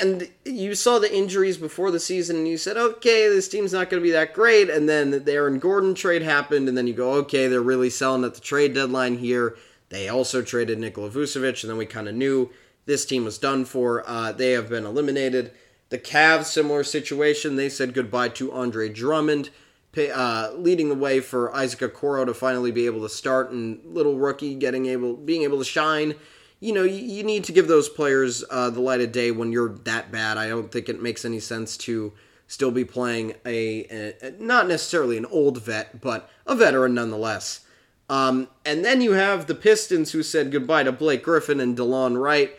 and 0.00 0.28
you 0.44 0.74
saw 0.74 0.98
the 0.98 1.14
injuries 1.14 1.56
before 1.56 1.90
the 1.90 2.00
season 2.00 2.36
and 2.36 2.48
you 2.48 2.58
said, 2.58 2.76
okay, 2.76 3.28
this 3.28 3.48
team's 3.48 3.72
not 3.72 3.90
going 3.90 4.02
to 4.02 4.06
be 4.06 4.12
that 4.12 4.34
great. 4.34 4.68
And 4.68 4.88
then 4.88 5.24
the 5.24 5.32
Aaron 5.32 5.58
Gordon 5.58 5.94
trade 5.94 6.22
happened, 6.22 6.68
and 6.68 6.76
then 6.76 6.86
you 6.86 6.94
go, 6.94 7.12
okay, 7.14 7.46
they're 7.46 7.60
really 7.60 7.90
selling 7.90 8.24
at 8.24 8.34
the 8.34 8.40
trade 8.40 8.74
deadline 8.74 9.18
here. 9.18 9.56
They 9.88 10.08
also 10.08 10.42
traded 10.42 10.78
Nikola 10.78 11.10
Vucevic, 11.10 11.62
and 11.62 11.70
then 11.70 11.76
we 11.76 11.86
kind 11.86 12.08
of 12.08 12.14
knew 12.14 12.50
this 12.86 13.06
team 13.06 13.24
was 13.24 13.38
done 13.38 13.64
for. 13.64 14.02
Uh, 14.06 14.32
they 14.32 14.52
have 14.52 14.68
been 14.68 14.84
eliminated. 14.84 15.52
The 15.90 15.98
Cavs, 15.98 16.46
similar 16.46 16.82
situation. 16.82 17.56
They 17.56 17.68
said 17.68 17.94
goodbye 17.94 18.30
to 18.30 18.52
Andre 18.52 18.88
Drummond, 18.88 19.50
uh, 19.96 20.50
leading 20.56 20.88
the 20.88 20.94
way 20.94 21.20
for 21.20 21.54
Isaac 21.54 21.80
Okoro 21.80 22.26
to 22.26 22.34
finally 22.34 22.72
be 22.72 22.86
able 22.86 23.02
to 23.02 23.08
start, 23.08 23.50
and 23.50 23.80
little 23.84 24.18
rookie 24.18 24.54
getting 24.54 24.86
able, 24.86 25.14
being 25.14 25.42
able 25.42 25.58
to 25.58 25.64
shine. 25.64 26.16
You 26.64 26.72
know, 26.72 26.82
you, 26.82 27.02
you 27.02 27.22
need 27.22 27.44
to 27.44 27.52
give 27.52 27.68
those 27.68 27.88
players 27.88 28.42
uh, 28.50 28.70
the 28.70 28.80
light 28.80 29.00
of 29.00 29.12
day 29.12 29.30
when 29.30 29.52
you're 29.52 29.68
that 29.84 30.10
bad. 30.10 30.38
I 30.38 30.48
don't 30.48 30.72
think 30.72 30.88
it 30.88 31.02
makes 31.02 31.24
any 31.24 31.40
sense 31.40 31.76
to 31.78 32.12
still 32.46 32.70
be 32.70 32.84
playing 32.84 33.34
a, 33.44 34.14
a 34.22 34.34
not 34.38 34.68
necessarily 34.68 35.16
an 35.16 35.26
old 35.26 35.60
vet, 35.62 36.00
but 36.00 36.30
a 36.46 36.54
veteran 36.54 36.94
nonetheless. 36.94 37.60
Um, 38.08 38.48
and 38.64 38.84
then 38.84 39.00
you 39.00 39.12
have 39.12 39.46
the 39.46 39.54
Pistons 39.54 40.12
who 40.12 40.22
said 40.22 40.52
goodbye 40.52 40.82
to 40.84 40.92
Blake 40.92 41.22
Griffin 41.22 41.60
and 41.60 41.76
Delon 41.76 42.20
Wright. 42.20 42.52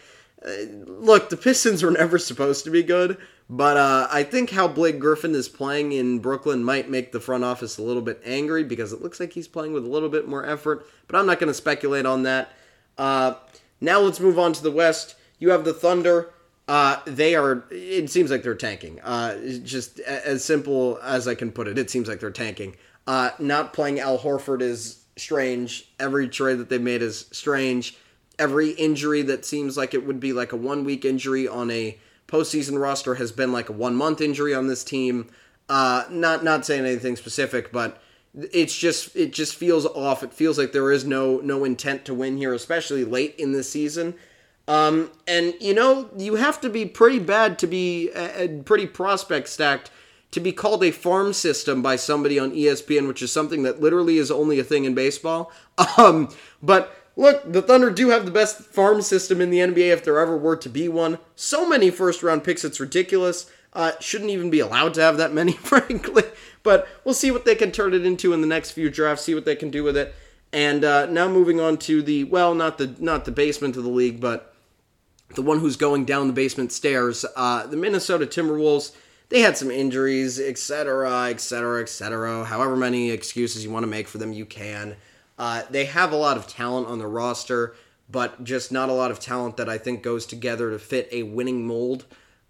Uh, 0.46 0.52
look, 0.86 1.30
the 1.30 1.38
Pistons 1.38 1.84
were 1.84 1.92
never 2.04 2.18
supposed 2.18 2.64
to 2.66 2.72
be 2.72 2.84
good, 2.84 3.18
but 3.50 3.78
uh, 3.78 4.08
I 4.12 4.24
think 4.24 4.52
how 4.52 4.68
Blake 4.68 5.00
Griffin 5.00 5.36
is 5.36 5.50
playing 5.50 5.92
in 5.92 6.20
Brooklyn 6.20 6.64
might 6.64 6.90
make 6.90 7.12
the 7.12 7.20
front 7.20 7.44
office 7.44 7.78
a 7.78 7.84
little 7.84 8.02
bit 8.02 8.22
angry 8.26 8.64
because 8.64 8.92
it 8.92 9.02
looks 9.02 9.20
like 9.20 9.34
he's 9.34 9.48
playing 9.48 9.74
with 9.74 9.86
a 9.86 9.90
little 9.90 10.10
bit 10.10 10.28
more 10.28 10.46
effort. 10.46 10.88
But 11.08 11.18
I'm 11.18 11.26
not 11.26 11.40
going 11.40 11.50
to 11.50 11.54
speculate 11.54 12.06
on 12.06 12.24
that. 12.24 12.54
Uh, 12.98 13.36
now 13.82 14.00
let's 14.00 14.20
move 14.20 14.40
on 14.40 14.54
to 14.54 14.64
the 14.64 14.72
West. 14.72 15.16
You 15.40 15.52
have 15.52 15.66
the 15.66 15.74
Thunder. 15.74 16.32
Uh, 16.68 16.98
they 17.06 17.36
are. 17.36 17.66
It 17.70 18.10
seems 18.10 18.32
like 18.32 18.44
they're 18.44 18.56
tanking. 18.56 19.00
Uh, 19.02 19.38
just 19.64 20.00
as 20.00 20.44
simple 20.44 21.00
as 21.04 21.28
I 21.28 21.36
can 21.36 21.52
put 21.52 21.68
it. 21.68 21.78
It 21.78 21.90
seems 21.90 22.08
like 22.08 22.20
they're 22.20 22.32
tanking. 22.32 22.76
Uh, 23.06 23.32
not 23.38 23.74
playing 23.74 24.00
Al 24.00 24.18
Horford 24.18 24.62
is 24.62 25.06
strange. 25.16 25.92
Every 26.00 26.28
trade 26.28 26.58
that 26.60 26.70
they 26.70 26.80
made 26.80 27.02
is 27.02 27.28
strange. 27.32 27.98
Every 28.40 28.72
injury 28.72 29.22
that 29.24 29.46
seems 29.46 29.78
like 29.78 29.94
it 29.94 30.06
would 30.06 30.20
be 30.20 30.34
like 30.34 30.52
a 30.52 30.58
one 30.58 30.84
week 30.84 31.06
injury 31.06 31.48
on 31.48 31.70
a 31.70 32.00
postseason 32.28 32.82
roster 32.82 33.16
has 33.16 33.32
been 33.32 33.52
like 33.52 33.70
a 33.70 33.74
one 33.74 33.96
month 33.96 34.20
injury 34.20 34.54
on 34.54 34.68
this 34.68 34.84
team. 34.84 35.30
Uh, 35.70 36.04
not 36.10 36.44
not 36.44 36.66
saying 36.66 36.86
anything 36.86 37.16
specific, 37.16 37.72
but 37.72 38.02
it's 38.52 38.78
just 38.78 39.16
it 39.16 39.34
just 39.34 39.56
feels 39.56 39.86
off. 39.86 40.24
It 40.24 40.34
feels 40.34 40.58
like 40.58 40.72
there 40.72 40.92
is 40.92 41.06
no 41.06 41.38
no 41.38 41.64
intent 41.64 42.06
to 42.06 42.14
win 42.14 42.38
here, 42.38 42.54
especially 42.54 43.04
late 43.04 43.36
in 43.38 43.52
the 43.52 43.64
season. 43.64 44.16
Um, 44.68 45.12
and 45.28 45.54
you 45.60 45.74
know 45.74 46.10
you 46.18 46.36
have 46.36 46.60
to 46.62 46.70
be 46.70 46.86
pretty 46.86 47.20
bad 47.20 47.60
to 47.60 47.68
be 47.68 48.12
uh, 48.14 48.48
pretty 48.64 48.88
prospect 48.88 49.48
stacked 49.48 49.92
to 50.32 50.40
be 50.40 50.52
called 50.52 50.84
a 50.84 50.92
farm 50.92 51.32
system 51.32 51.82
by 51.82 51.96
somebody 51.96 52.38
on 52.38 52.52
ESPN, 52.52 53.08
which 53.08 53.22
is 53.22 53.32
something 53.32 53.64
that 53.64 53.80
literally 53.80 54.18
is 54.18 54.30
only 54.30 54.60
a 54.60 54.64
thing 54.64 54.86
in 54.86 54.94
baseball. 54.94 55.52
Um, 55.98 56.34
but 56.64 56.96
look, 57.18 57.52
the 57.52 57.62
Thunder 57.62 57.90
do 57.90 58.10
have 58.10 58.26
the 58.26 58.32
best 58.32 58.62
farm 58.62 59.02
system 59.02 59.42
in 59.42 59.50
the 59.50 59.60
NBA 59.60 59.92
if 59.92 60.06
there 60.06 60.20
ever 60.20 60.38
were 60.38 60.56
to 60.56 60.70
be 60.70 60.88
one. 60.88 61.20
So 61.36 61.68
many 61.68 61.90
first 61.90 62.24
round 62.24 62.46
picks, 62.46 62.64
it's 62.64 62.80
ridiculous. 62.80 63.50
Uh, 63.76 63.92
shouldn't 64.00 64.32
even 64.32 64.50
be 64.50 64.62
allowed 64.62 64.94
to 64.96 65.02
have 65.02 65.18
that 65.18 65.34
many, 65.34 65.52
frankly. 65.54 66.24
But 66.64 66.88
we'll 67.04 67.14
see 67.14 67.30
what 67.30 67.46
they 67.46 67.56
can 67.56 67.72
turn 67.72 67.94
it 67.94 68.06
into 68.06 68.34
in 68.34 68.42
the 68.42 68.48
next 68.48 68.72
few 68.72 68.90
drafts. 68.90 69.24
See 69.24 69.36
what 69.36 69.46
they 69.46 69.56
can 69.56 69.70
do 69.70 69.84
with 69.84 69.96
it. 69.98 70.16
And 70.52 70.84
uh, 70.84 71.06
now 71.08 71.28
moving 71.28 71.60
on 71.60 71.78
to 71.80 72.02
the 72.02 72.24
well, 72.24 72.56
not 72.56 72.78
the 72.78 72.96
not 73.00 73.26
the 73.26 73.32
basement 73.32 73.78
of 73.78 73.84
the 73.84 73.90
league, 73.90 74.22
but 74.22 74.56
the 75.36 75.42
one 75.42 75.60
who's 75.60 75.76
going 75.76 76.06
down 76.06 76.28
the 76.28 76.34
basement 76.34 76.72
stairs. 76.72 77.26
Uh, 77.36 77.68
the 77.68 77.78
Minnesota 77.78 78.26
Timberwolves 78.26 78.96
they 79.30 79.42
had 79.42 79.58
some 79.58 79.72
injuries, 79.72 80.40
etc., 80.40 81.30
etc., 81.30 81.82
etc. 81.82 82.46
However 82.46 82.76
many 82.76 83.12
excuses 83.12 83.64
you 83.64 83.72
want 83.72 83.84
to 83.84 83.88
make 83.88 84.08
for 84.08 84.18
them, 84.18 84.34
you 84.34 84.46
can. 84.46 84.96
Uh, 85.38 85.64
they 85.70 85.86
have 85.86 86.12
a 86.12 86.18
lot 86.18 86.38
of 86.38 86.48
talent 86.48 86.88
on 86.88 87.00
the 87.00 87.08
roster, 87.08 87.76
but 88.10 88.44
just 88.44 88.72
not 88.72 88.90
a 88.90 88.94
lot 88.94 89.12
of 89.12 89.20
talent 89.20 89.58
that 89.58 89.68
I 89.68 89.78
think 89.78 90.04
goes 90.04 90.26
together 90.26 90.70
to 90.72 90.80
fit 90.80 91.10
a 91.12 91.24
winning 91.24 91.66
mold. 91.66 92.06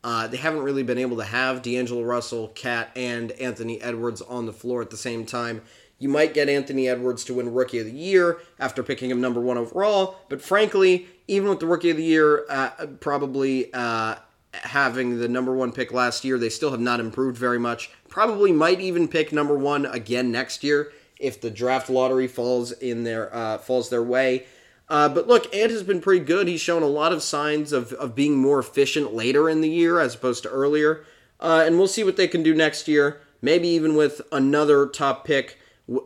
Uh, 0.05 0.27
they 0.27 0.37
haven't 0.37 0.61
really 0.61 0.83
been 0.83 0.99
able 0.99 1.17
to 1.17 1.23
have 1.23 1.63
D'Angelo 1.63 2.03
Russell, 2.03 2.49
KAT, 2.49 2.91
and 2.95 3.31
Anthony 3.31 3.81
Edwards 3.81 4.21
on 4.21 4.45
the 4.45 4.53
floor 4.53 4.83
at 4.83 4.91
the 4.91 4.97
same 4.97 5.25
time. 5.25 5.63
You 5.97 6.09
might 6.09 6.35
get 6.35 6.47
Anthony 6.47 6.87
Edwards 6.87 7.23
to 7.23 7.33
win 7.33 7.51
Rookie 7.51 7.79
of 7.79 7.87
the 7.87 7.91
Year 7.91 8.37
after 8.59 8.83
picking 8.83 9.09
him 9.09 9.19
number 9.19 9.41
one 9.41 9.57
overall, 9.57 10.17
but 10.29 10.43
frankly, 10.43 11.07
even 11.27 11.49
with 11.49 11.59
the 11.59 11.65
Rookie 11.65 11.89
of 11.89 11.97
the 11.97 12.03
Year, 12.03 12.45
uh, 12.51 12.85
probably 12.99 13.73
uh, 13.73 14.17
having 14.53 15.17
the 15.17 15.27
number 15.27 15.55
one 15.55 15.71
pick 15.71 15.91
last 15.91 16.23
year. 16.23 16.37
They 16.37 16.49
still 16.49 16.69
have 16.69 16.79
not 16.79 16.99
improved 16.99 17.39
very 17.39 17.59
much. 17.59 17.89
Probably 18.07 18.51
might 18.51 18.79
even 18.81 19.07
pick 19.07 19.33
number 19.33 19.57
one 19.57 19.87
again 19.87 20.31
next 20.31 20.63
year 20.63 20.91
if 21.19 21.41
the 21.41 21.49
draft 21.49 21.89
lottery 21.89 22.27
falls 22.27 22.71
in 22.73 23.03
their 23.03 23.35
uh, 23.35 23.57
falls 23.57 23.89
their 23.89 24.03
way. 24.03 24.45
Uh, 24.87 25.09
but 25.09 25.27
look, 25.27 25.53
Ant 25.55 25.71
has 25.71 25.83
been 25.83 26.01
pretty 26.01 26.23
good. 26.23 26.47
He's 26.47 26.61
shown 26.61 26.83
a 26.83 26.87
lot 26.87 27.11
of 27.11 27.23
signs 27.23 27.71
of, 27.71 27.91
of 27.93 28.13
being 28.13 28.37
more 28.37 28.59
efficient 28.59 29.13
later 29.13 29.49
in 29.49 29.61
the 29.61 29.69
year 29.69 29.99
as 29.99 30.15
opposed 30.15 30.43
to 30.43 30.49
earlier. 30.49 31.05
Uh, 31.39 31.63
and 31.65 31.77
we'll 31.77 31.87
see 31.87 32.03
what 32.03 32.17
they 32.17 32.27
can 32.27 32.43
do 32.43 32.53
next 32.53 32.87
year. 32.87 33.21
Maybe 33.41 33.67
even 33.69 33.95
with 33.95 34.21
another 34.31 34.85
top 34.87 35.25
pick, 35.25 35.59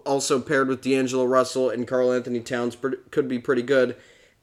also 0.06 0.40
paired 0.40 0.68
with 0.68 0.82
D'Angelo 0.82 1.26
Russell 1.26 1.70
and 1.70 1.88
Karl-Anthony 1.88 2.40
Towns, 2.40 2.78
could 3.12 3.28
be 3.28 3.40
pretty 3.40 3.62
good. 3.62 3.96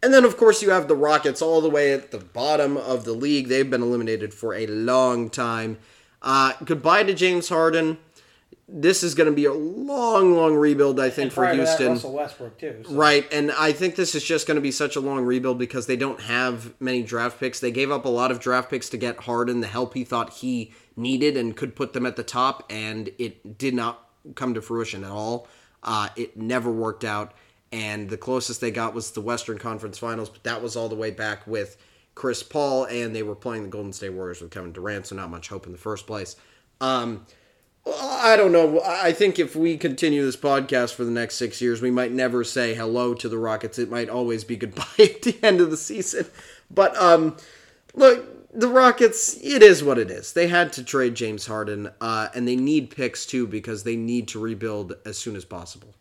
And 0.03 0.13
then, 0.13 0.25
of 0.25 0.37
course, 0.37 0.63
you 0.63 0.71
have 0.71 0.89
the 0.89 0.95
Rockets 0.95 1.43
all 1.43 1.61
the 1.61 1.71
way 1.71 1.93
at 1.93 2.11
the 2.11 2.19
bottom 2.19 2.77
of 2.77 3.05
the 3.05 3.13
league. 3.13 3.49
They've 3.49 3.69
been 3.69 3.83
eliminated 3.83 4.33
for 4.33 4.55
a 4.55 4.67
long 4.67 5.31
time. 5.31 5.79
Uh, 6.23 6.53
goodbye 6.65 7.03
to 7.03 7.15
James 7.15 7.49
Harden. 7.49 7.99
This 8.69 9.05
is 9.05 9.15
going 9.15 9.31
to 9.31 9.35
be 9.35 9.45
a 9.45 9.53
long, 9.53 10.35
long 10.35 10.57
rebuild, 10.57 10.99
I 10.99 11.09
think, 11.09 11.33
for 11.33 11.47
Houston. 11.47 11.87
That, 11.87 11.93
Russell 11.93 12.13
Westbrook 12.13 12.59
too. 12.59 12.83
So. 12.85 12.95
Right, 12.95 13.33
and 13.33 13.53
I 13.53 13.71
think 13.71 13.95
this 13.95 14.15
is 14.17 14.25
just 14.25 14.49
going 14.49 14.57
to 14.57 14.61
be 14.61 14.73
such 14.73 14.97
a 14.97 15.01
long 15.01 15.25
rebuild 15.25 15.59
because 15.59 15.87
they 15.87 15.97
don't 15.97 16.21
have 16.23 16.75
many 16.81 17.03
draft 17.03 17.39
picks. 17.39 17.61
They 17.61 17.71
gave 17.71 17.93
up 17.93 18.05
a 18.05 18.09
lot 18.09 18.33
of 18.33 18.41
draft 18.41 18.71
picks 18.71 18.89
to 18.89 18.97
get 18.97 19.21
Harden 19.21 19.61
the 19.61 19.69
help 19.69 19.95
he 19.95 20.03
thought 20.03 20.33
he 20.35 20.73
needed 20.97 21.37
and 21.37 21.57
could 21.57 21.77
put 21.77 21.93
them 21.93 22.07
at 22.07 22.17
the 22.17 22.25
top, 22.25 22.65
and 22.69 23.11
it 23.19 23.57
did 23.57 23.75
not 23.75 24.09
come 24.35 24.55
to 24.55 24.63
fruition 24.63 25.05
at 25.05 25.11
all. 25.11 25.47
Uh, 25.85 26.09
it 26.17 26.37
never 26.37 26.73
worked 26.73 27.05
out 27.05 27.35
and 27.73 28.09
the 28.09 28.17
closest 28.17 28.61
they 28.61 28.71
got 28.71 28.95
was 28.95 29.11
the 29.11 29.21
Western 29.21 29.59
Conference 29.59 29.99
Finals, 29.99 30.29
but 30.31 30.45
that 30.45 30.63
was 30.63 30.77
all 30.77 30.89
the 30.89 30.95
way 30.95 31.11
back 31.11 31.47
with 31.47 31.77
Chris 32.15 32.43
Paul, 32.43 32.85
and 32.85 33.15
they 33.15 33.23
were 33.23 33.35
playing 33.35 33.65
the 33.65 33.69
Golden 33.69 33.93
State 33.93 34.11
Warriors 34.11 34.41
with 34.41 34.51
Kevin 34.51 34.73
Durant, 34.73 35.07
so 35.07 35.17
not 35.17 35.31
much 35.31 35.49
hope 35.49 35.67
in 35.67 35.73
the 35.73 35.79
first 35.79 36.07
place. 36.07 36.37
Um, 36.81 37.27
I 37.87 38.37
don't 38.37 38.53
know. 38.53 38.83
I 38.85 39.13
think 39.13 39.39
if 39.39 39.55
we 39.55 39.77
continue 39.77 40.25
this 40.25 40.37
podcast 40.37 40.95
for 40.95 41.05
the 41.05 41.11
next 41.11 41.37
six 41.37 41.61
years, 41.61 41.81
we 41.81 41.91
might 41.91 42.11
never 42.11 42.43
say 42.43 42.75
hello 42.75 43.15
to 43.15 43.29
the 43.29 43.39
Rockets. 43.39 43.79
It 43.79 43.91
might 43.91 44.09
always 44.09 44.43
be 44.43 44.57
goodbye 44.57 44.85
at 44.99 45.23
the 45.23 45.39
end 45.43 45.61
of 45.61 45.71
the 45.71 45.77
season. 45.77 46.27
But 46.69 46.97
um, 46.97 47.37
look, 47.95 48.53
the 48.53 48.69
Rockets, 48.69 49.37
it 49.43 49.63
is 49.63 49.85
what 49.85 49.99
it 49.99 50.11
is. 50.11 50.33
They 50.33 50.49
had 50.49 50.73
to 50.75 50.83
trade 50.83 51.15
James 51.15 51.47
Harden, 51.47 51.91
uh, 52.01 52.29
and 52.35 52.49
they 52.49 52.57
need 52.57 52.91
picks 52.91 53.25
too 53.25 53.47
because 53.47 53.85
they 53.85 53.97
need 53.97 54.29
to 54.29 54.41
rebuild 54.41 54.95
as 55.05 55.17
soon 55.17 55.37
as 55.37 55.45
possible. 55.45 55.95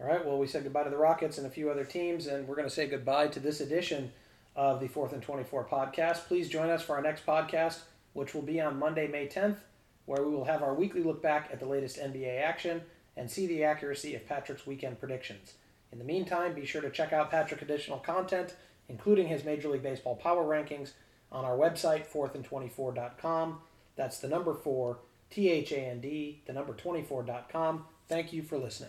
All 0.00 0.06
right. 0.06 0.24
Well, 0.24 0.38
we 0.38 0.46
said 0.46 0.64
goodbye 0.64 0.84
to 0.84 0.90
the 0.90 0.96
Rockets 0.96 1.38
and 1.38 1.46
a 1.46 1.50
few 1.50 1.70
other 1.70 1.84
teams, 1.84 2.26
and 2.26 2.46
we're 2.48 2.56
going 2.56 2.68
to 2.68 2.74
say 2.74 2.86
goodbye 2.86 3.28
to 3.28 3.40
this 3.40 3.60
edition 3.60 4.10
of 4.56 4.80
the 4.80 4.88
Fourth 4.88 5.12
and 5.12 5.22
Twenty 5.22 5.44
Four 5.44 5.64
podcast. 5.64 6.26
Please 6.26 6.48
join 6.48 6.68
us 6.68 6.82
for 6.82 6.96
our 6.96 7.02
next 7.02 7.24
podcast, 7.24 7.80
which 8.12 8.34
will 8.34 8.42
be 8.42 8.60
on 8.60 8.78
Monday, 8.78 9.06
May 9.06 9.26
tenth, 9.26 9.58
where 10.10 10.26
we 10.26 10.34
will 10.34 10.44
have 10.44 10.60
our 10.60 10.74
weekly 10.74 11.04
look 11.04 11.22
back 11.22 11.48
at 11.52 11.60
the 11.60 11.66
latest 11.66 11.96
NBA 11.96 12.42
action 12.42 12.82
and 13.16 13.30
see 13.30 13.46
the 13.46 13.62
accuracy 13.62 14.16
of 14.16 14.26
Patrick's 14.26 14.66
weekend 14.66 14.98
predictions. 14.98 15.52
In 15.92 16.00
the 16.00 16.04
meantime, 16.04 16.52
be 16.52 16.66
sure 16.66 16.82
to 16.82 16.90
check 16.90 17.12
out 17.12 17.30
Patrick's 17.30 17.62
additional 17.62 17.98
content, 17.98 18.56
including 18.88 19.28
his 19.28 19.44
Major 19.44 19.68
League 19.68 19.84
Baseball 19.84 20.16
power 20.16 20.42
rankings, 20.42 20.94
on 21.30 21.44
our 21.44 21.56
website, 21.56 22.08
fourthandtwenty-four.com. 22.08 23.60
That's 23.94 24.18
the 24.18 24.26
number 24.26 24.52
four, 24.52 24.98
T 25.30 25.48
H 25.48 25.70
A 25.70 25.78
N 25.78 26.00
D, 26.00 26.42
the 26.44 26.54
number 26.54 26.72
24.com. 26.72 27.84
Thank 28.08 28.32
you 28.32 28.42
for 28.42 28.58
listening. 28.58 28.88